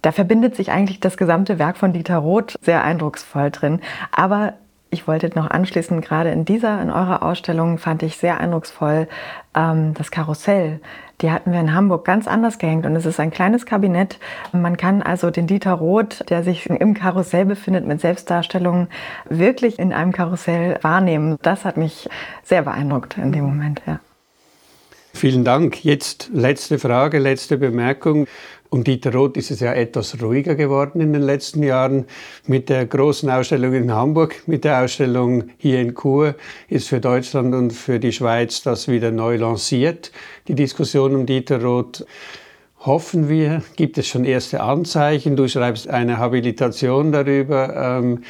da 0.02 0.12
verbindet 0.12 0.54
sich 0.54 0.70
eigentlich 0.70 1.00
das 1.00 1.16
gesamte 1.16 1.58
Werk 1.58 1.78
von 1.78 1.94
Dieter 1.94 2.18
Roth 2.18 2.58
sehr 2.60 2.84
eindrucksvoll 2.84 3.50
drin. 3.50 3.80
Aber 4.12 4.52
ich 4.90 5.06
wollte 5.06 5.30
noch 5.34 5.50
anschließen, 5.50 6.00
gerade 6.00 6.30
in 6.30 6.44
dieser, 6.44 6.80
in 6.80 6.90
eurer 6.90 7.22
Ausstellung 7.22 7.78
fand 7.78 8.02
ich 8.02 8.16
sehr 8.16 8.38
eindrucksvoll 8.38 9.08
ähm, 9.54 9.94
das 9.94 10.10
Karussell. 10.10 10.80
Die 11.20 11.30
hatten 11.30 11.52
wir 11.52 11.60
in 11.60 11.74
Hamburg 11.74 12.04
ganz 12.04 12.28
anders 12.28 12.58
gehängt 12.58 12.86
und 12.86 12.94
es 12.96 13.04
ist 13.04 13.20
ein 13.20 13.30
kleines 13.30 13.66
Kabinett. 13.66 14.18
Man 14.52 14.76
kann 14.76 15.02
also 15.02 15.30
den 15.30 15.46
Dieter 15.46 15.72
Roth, 15.72 16.24
der 16.30 16.42
sich 16.42 16.66
im 16.66 16.94
Karussell 16.94 17.44
befindet 17.44 17.86
mit 17.86 18.00
Selbstdarstellungen, 18.00 18.88
wirklich 19.28 19.78
in 19.78 19.92
einem 19.92 20.12
Karussell 20.12 20.78
wahrnehmen. 20.82 21.36
Das 21.42 21.64
hat 21.64 21.76
mich 21.76 22.08
sehr 22.42 22.62
beeindruckt 22.62 23.18
in 23.18 23.32
dem 23.32 23.44
Moment, 23.44 23.82
ja. 23.86 24.00
Vielen 25.18 25.42
Dank. 25.42 25.84
Jetzt 25.84 26.30
letzte 26.32 26.78
Frage, 26.78 27.18
letzte 27.18 27.58
Bemerkung. 27.58 28.28
Um 28.68 28.84
Dieter 28.84 29.12
Roth 29.12 29.36
ist 29.36 29.50
es 29.50 29.58
ja 29.58 29.72
etwas 29.72 30.22
ruhiger 30.22 30.54
geworden 30.54 31.00
in 31.00 31.12
den 31.12 31.22
letzten 31.22 31.64
Jahren. 31.64 32.06
Mit 32.46 32.68
der 32.68 32.86
großen 32.86 33.28
Ausstellung 33.28 33.74
in 33.74 33.90
Hamburg, 33.90 34.44
mit 34.46 34.62
der 34.62 34.80
Ausstellung 34.80 35.50
hier 35.58 35.80
in 35.80 35.96
Chur 35.96 36.36
ist 36.68 36.88
für 36.88 37.00
Deutschland 37.00 37.52
und 37.52 37.72
für 37.72 37.98
die 37.98 38.12
Schweiz 38.12 38.62
das 38.62 38.86
wieder 38.86 39.10
neu 39.10 39.38
lanciert, 39.38 40.12
die 40.46 40.54
Diskussion 40.54 41.16
um 41.16 41.26
Dieter 41.26 41.60
Roth. 41.60 42.06
Hoffen 42.78 43.28
wir, 43.28 43.62
gibt 43.74 43.98
es 43.98 44.06
schon 44.06 44.24
erste 44.24 44.60
Anzeichen. 44.60 45.34
Du 45.34 45.48
schreibst 45.48 45.88
eine 45.88 46.18
Habilitation 46.18 47.10
darüber. 47.10 47.74
Ähm, 47.74 48.22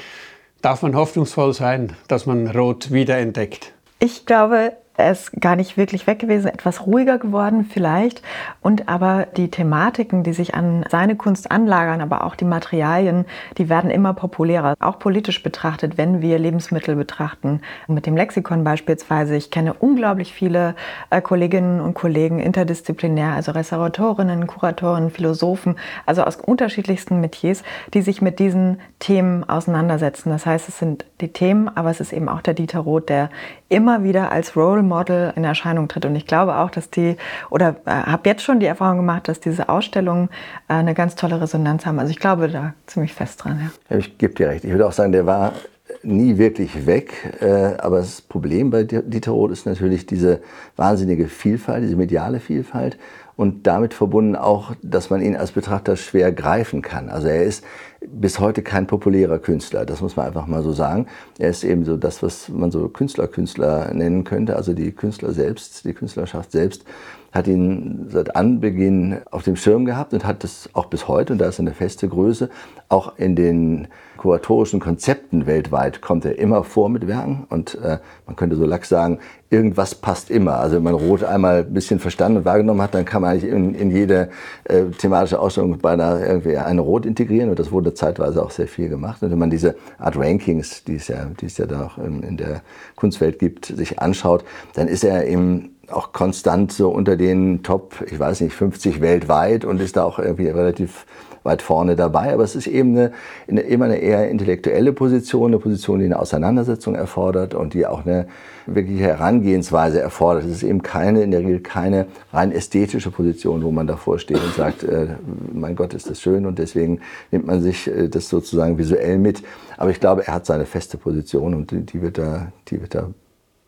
darf 0.63 0.81
man 0.81 0.97
hoffnungsvoll 0.97 1.53
sein, 1.53 1.97
dass 2.09 2.25
man 2.25 2.47
Roth 2.47 2.91
wiederentdeckt? 2.93 3.75
Ich 3.99 4.25
glaube, 4.25 4.73
er 4.99 5.13
ist 5.13 5.33
gar 5.41 5.55
nicht 5.55 5.77
wirklich 5.77 6.07
weg 6.09 6.19
gewesen, 6.19 6.49
etwas 6.49 6.85
ruhiger 6.85 7.19
geworden 7.19 7.65
vielleicht. 7.65 8.21
Und 8.61 8.89
aber 8.89 9.27
die 9.37 9.49
Thematiken, 9.49 10.25
die 10.25 10.33
sich 10.33 10.55
an 10.57 10.85
seine 10.91 11.15
Kunst 11.15 11.51
anlagern, 11.53 12.01
aber 12.01 12.25
auch 12.25 12.35
die 12.35 12.45
Materialien, 12.45 13.25
die 13.59 13.69
werden 13.69 13.91
immer 13.91 14.13
populärer. 14.13 14.75
Auch 14.81 14.99
politisch 14.99 15.43
betrachtet, 15.43 15.99
wenn 15.99 16.21
wir 16.21 16.39
Lebensmittel 16.39 16.97
betrachten. 16.97 17.61
Mit 17.87 18.07
dem 18.07 18.17
Lexikon 18.17 18.65
beispielsweise. 18.65 19.37
Ich 19.37 19.53
kenne 19.53 19.73
unglaublich 19.73 20.33
viele 20.33 20.75
äh, 21.11 21.21
Kolleginnen 21.21 21.81
und 21.81 21.95
Kollegen 21.95 22.41
interdisziplinär, 22.41 23.35
also 23.35 23.53
Restauratorinnen, 23.53 24.49
Kuratorinnen, 24.49 25.11
Philosophen, 25.11 25.77
also 26.07 26.25
aus 26.25 26.37
unterschiedlichsten 26.37 27.21
Metiers, 27.21 27.63
die 27.95 28.03
sich 28.03 28.21
mit 28.21 28.41
diesen 28.41 28.81
Themen 28.99 29.49
auseinandersetzen. 29.49 30.31
Das 30.31 30.45
heißt, 30.45 30.69
es 30.69 30.81
sind 30.81 31.05
die 31.21 31.33
Themen, 31.33 31.71
aber 31.77 31.91
es 31.91 32.01
ist 32.01 32.13
eben 32.13 32.29
auch 32.29 32.43
der 32.43 32.55
Dieter 32.55 32.81
Roth, 32.81 33.09
der 33.09 33.31
immer 33.69 34.03
wieder 34.03 34.33
als 34.33 34.57
Role 34.57 34.83
Model 34.89 35.33
in 35.37 35.45
Erscheinung 35.45 35.89
tritt. 35.89 36.05
Und 36.05 36.17
ich 36.17 36.27
glaube 36.27 36.57
auch, 36.57 36.71
dass 36.71 36.91
die, 36.91 37.17
oder 37.51 37.77
äh, 37.85 37.91
habe 37.91 38.29
jetzt 38.29 38.43
schon 38.43 38.61
die 38.61 38.67
Erfahrung 38.67 38.99
gemacht, 38.99 39.29
dass 39.29 39.41
diese 39.41 39.69
Ausstellungen 39.69 40.29
äh, 40.69 40.75
eine 40.75 40.95
ganz 40.95 41.15
tolle 41.15 41.41
Resonanz 41.41 41.87
haben. 41.87 41.99
Also 41.99 42.11
ich 42.11 42.19
glaube 42.19 42.49
da 42.49 42.75
ziemlich 42.87 43.15
fest 43.15 43.45
dran. 43.45 43.71
Ja. 43.91 43.97
ich 43.99 44.19
gebe 44.19 44.35
dir 44.35 44.49
recht. 44.49 44.65
Ich 44.65 44.71
würde 44.71 44.87
auch 44.87 44.93
sagen, 44.93 45.13
der 45.13 45.27
war 45.27 45.53
nie 46.03 46.39
wirklich 46.39 46.87
weg. 46.87 47.39
Äh, 47.41 47.77
aber 47.79 47.99
das 47.99 48.21
Problem 48.21 48.71
bei 48.71 48.85
Dieter 48.85 49.33
Roth 49.33 49.53
ist 49.53 49.67
natürlich 49.67 50.07
diese 50.07 50.41
wahnsinnige 50.77 51.29
Vielfalt, 51.29 51.83
diese 51.83 51.97
mediale 51.97 52.41
Vielfalt 52.41 52.99
und 53.39 53.69
damit 53.69 53.95
verbunden 53.95 54.35
auch, 54.35 54.73
dass 54.83 55.11
man 55.11 55.23
ihn 55.23 55.37
als 55.37 55.53
Betrachter 55.53 55.97
schwer 55.97 56.33
greifen 56.33 56.83
kann. 56.83 57.09
Also 57.09 57.29
er 57.29 57.45
ist 57.45 57.65
bis 58.05 58.41
heute 58.41 58.63
kein 58.63 58.89
populärer 58.89 59.39
Künstler, 59.39 59.87
das 59.87 60.01
muss 60.01 60.17
man 60.17 60.27
einfach 60.27 60.49
mal 60.49 60.63
so 60.65 60.73
sagen. 60.73 61.07
Er 61.39 61.51
ist 61.51 61.63
eben 61.63 61.85
so 61.85 61.97
das, 61.97 62.21
was 62.23 62.49
man 62.49 62.73
so 62.73 62.89
Künstler-Künstler 62.89 63.95
nennen 63.95 64.25
könnte, 64.25 64.57
also 64.57 64.73
die 64.73 64.91
Künstler 64.91 65.33
selbst, 65.33 65.85
die 65.85 65.95
Künstlerschaft 65.95 66.51
selbst 66.51 66.85
hat 67.31 67.47
ihn 67.47 68.07
seit 68.09 68.35
Anbeginn 68.35 69.19
auf 69.31 69.43
dem 69.43 69.55
Schirm 69.55 69.85
gehabt 69.85 70.15
und 70.15 70.25
hat 70.25 70.43
das 70.43 70.71
auch 70.73 70.87
bis 70.87 71.07
heute, 71.07 71.35
und 71.35 71.39
da 71.39 71.49
ist 71.49 71.61
eine 71.61 71.73
feste 71.73 72.09
Größe, 72.09 72.49
auch 72.89 73.19
in 73.19 73.37
den 73.37 73.89
kuratorischen 74.19 74.81
Konzepten 74.81 75.47
weltweit 75.47 76.03
kommt 76.03 76.27
er 76.27 76.39
immer 76.39 76.63
vor 76.65 76.91
mit 76.91 77.09
Werken 77.09 77.47
und 77.49 77.77
äh, 77.77 77.99
man 78.27 78.37
könnte 78.37 78.57
so 78.57 78.67
lax 78.67 78.91
sagen, 78.91 79.19
irgendwas 79.49 79.95
passt 79.95 80.31
immer. 80.31 80.57
Also 80.57 80.77
wenn 80.77 80.83
man 80.83 80.95
Rot 80.95 81.25
einmal 81.25 81.61
ein 81.61 81.73
bisschen 81.73 81.99
verstanden 81.99 82.39
und 82.39 82.45
wahrgenommen 82.45 82.83
hat, 82.83 82.95
dann 82.95 83.07
kann 83.07 83.23
man 83.23 83.31
eigentlich 83.31 83.51
in, 83.51 83.75
in 83.75 83.91
jede 83.91 84.29
äh, 84.65 84.85
thematische 84.99 85.41
Ausstellung 85.41 85.79
beinahe 85.79 86.27
irgendwie 86.27 86.59
eine 86.59 86.83
Rot 86.83 87.07
integrieren 87.07 87.49
und 87.49 87.59
das 87.59 87.73
wurde 87.73 87.95
zeitweise 87.95 88.43
auch 88.43 88.51
sehr 88.51 88.69
viel 88.69 88.91
gemacht. 88.91 89.23
Und 89.23 89.31
wenn 89.31 89.39
man 89.39 89.49
diese 89.49 89.77
Art 89.99 90.19
Rankings, 90.19 90.85
die 90.85 90.97
es 90.97 91.09
ja, 91.09 91.27
die 91.41 91.47
es 91.47 91.57
ja 91.57 91.65
da 91.65 91.87
auch 91.87 91.99
in, 91.99 92.23
in 92.23 92.37
der 92.37 92.61
Kunstwelt 92.97 93.39
gibt, 93.39 93.67
sich 93.67 93.99
anschaut, 94.01 94.45
dann 94.75 94.89
ist 94.89 95.05
er 95.05 95.25
im 95.25 95.71
auch 95.91 96.13
konstant 96.13 96.73
so 96.73 96.91
unter 96.91 97.17
den 97.17 97.63
Top, 97.63 98.05
ich 98.11 98.19
weiß 98.19 98.43
nicht, 98.43 98.55
50 98.55 99.01
weltweit 99.01 99.65
und 99.65 99.81
ist 99.81 99.97
da 99.97 100.05
auch 100.05 100.19
irgendwie 100.19 100.49
relativ 100.49 101.07
weit 101.49 101.63
vorne 101.63 101.97
dabei. 101.97 102.33
Aber 102.33 102.45
es 102.45 102.55
ist 102.55 102.69
eben 102.69 102.97
eine, 102.97 103.13
eine, 103.49 103.63
immer 103.63 103.87
eine 103.87 103.97
eher 103.97 104.31
intellektuelle 104.31 104.93
Position, 104.93 105.51
eine 105.51 105.59
Position, 105.59 105.99
die 105.99 106.05
eine 106.05 106.21
Auseinandersetzung 106.21 106.95
erfordert 106.95 107.55
und 107.55 107.75
die 107.75 107.87
auch 107.87 108.07
eine 108.07 108.29
wirkliche 108.67 109.05
Herangehensweise 109.05 110.01
erfordert. 110.01 110.45
Es 110.45 110.53
ist 110.53 110.63
eben 110.63 110.83
keine, 110.83 111.23
in 111.23 111.31
der 111.31 111.41
Regel 111.41 111.61
keine 111.61 112.07
rein 112.33 112.53
ästhetische 112.53 113.11
Position, 113.11 113.65
wo 113.65 113.71
man 113.73 113.87
davor 113.87 114.19
steht 114.19 114.43
und 114.45 114.55
sagt, 114.55 114.85
äh, 114.85 115.09
mein 115.53 115.75
Gott, 115.75 115.95
ist 115.95 116.09
das 116.09 116.21
schön 116.21 116.47
und 116.47 116.59
deswegen 116.59 117.01
nimmt 117.31 117.47
man 117.47 117.63
sich 117.63 117.89
äh, 117.89 118.09
das 118.09 118.29
sozusagen 118.29 118.79
visuell 118.79 119.19
mit. 119.19 119.43
Aber 119.77 119.91
ich 119.91 120.01
glaube, 120.01 120.27
er 120.27 120.35
hat 120.35 120.47
seine 120.47 120.67
feste 120.67 120.99
Position 120.99 121.55
und 121.55 121.71
die, 121.71 121.81
die 121.81 122.03
wird 122.03 122.19
da, 122.19 122.53
die 122.69 122.81
wird 122.81 122.95
da 122.95 123.09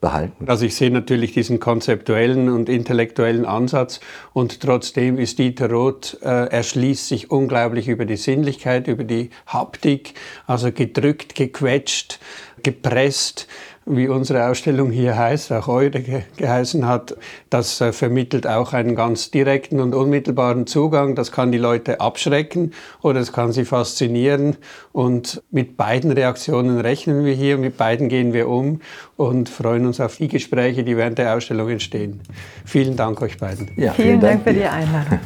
behalten. 0.01 0.49
Also 0.49 0.65
ich 0.65 0.75
sehe 0.75 0.91
natürlich 0.91 1.33
diesen 1.33 1.61
konzeptuellen 1.61 2.49
und 2.49 2.69
intellektuellen 2.69 3.45
Ansatz 3.45 4.01
und 4.33 4.61
trotzdem 4.61 5.19
ist 5.19 5.39
Dieter 5.39 5.71
Roth, 5.71 6.19
äh, 6.23 6.47
erschließt 6.47 7.09
sich 7.09 7.31
unglaublich 7.31 7.89
über 7.89 8.07
die 8.07 8.17
Sinnlichkeit, 8.17 8.89
über 8.89 9.05
die 9.05 9.31
Haptik, 9.47 10.15
also 10.47 10.73
gedrückt, 10.73 11.35
gequetscht, 11.35 12.19
gepresst 12.63 13.47
wie 13.97 14.09
unsere 14.09 14.49
Ausstellung 14.49 14.91
hier 14.91 15.17
heißt, 15.17 15.53
auch 15.53 15.67
heute 15.67 16.03
ge 16.03 16.23
geheißen 16.37 16.87
hat, 16.87 17.17
das 17.51 17.81
äh, 17.81 17.93
vermittelt 17.93 18.47
auch 18.47 18.73
einen 18.73 18.95
ganz 18.95 19.31
direkten 19.31 19.81
und 19.81 19.95
unmittelbaren 19.95 20.67
Zugang. 20.67 21.15
Das 21.15 21.33
kann 21.33 21.53
die 21.53 21.59
Leute 21.59 22.01
abschrecken 22.01 22.73
oder 23.03 23.21
es 23.21 23.33
kann 23.33 23.53
sie 23.53 23.65
faszinieren. 23.65 24.57
Und 24.93 25.43
mit 25.51 25.77
beiden 25.77 26.11
Reaktionen 26.11 26.81
rechnen 26.81 27.25
wir 27.25 27.35
hier, 27.35 27.59
mit 27.59 27.77
beiden 27.77 28.09
gehen 28.09 28.33
wir 28.33 28.49
um 28.49 28.81
und 29.17 29.49
freuen 29.49 29.87
uns 29.87 30.01
auf 30.01 30.17
die 30.17 30.29
Gespräche, 30.29 30.85
die 30.85 30.97
während 30.97 31.19
der 31.19 31.35
Ausstellung 31.35 31.69
entstehen. 31.69 32.21
Vielen 32.65 32.97
Dank 32.97 33.21
euch 33.23 33.39
beiden. 33.39 33.71
Ja, 33.77 33.93
vielen, 33.93 33.95
vielen 33.95 34.21
Dank, 34.21 34.45
Dank 34.45 34.57
für 34.57 34.63
die 34.63 34.67
Einladung. 34.67 35.19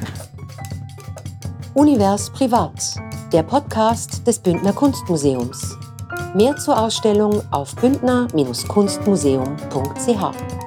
Univers 1.74 2.31
Privat, 2.31 2.94
der 3.33 3.42
Podcast 3.42 4.27
des 4.27 4.38
Bündner 4.38 4.72
Kunstmuseums. 4.72 5.77
Mehr 6.35 6.57
zur 6.57 6.81
Ausstellung 6.81 7.42
auf 7.50 7.77
bündner-kunstmuseum.ch. 7.77 10.63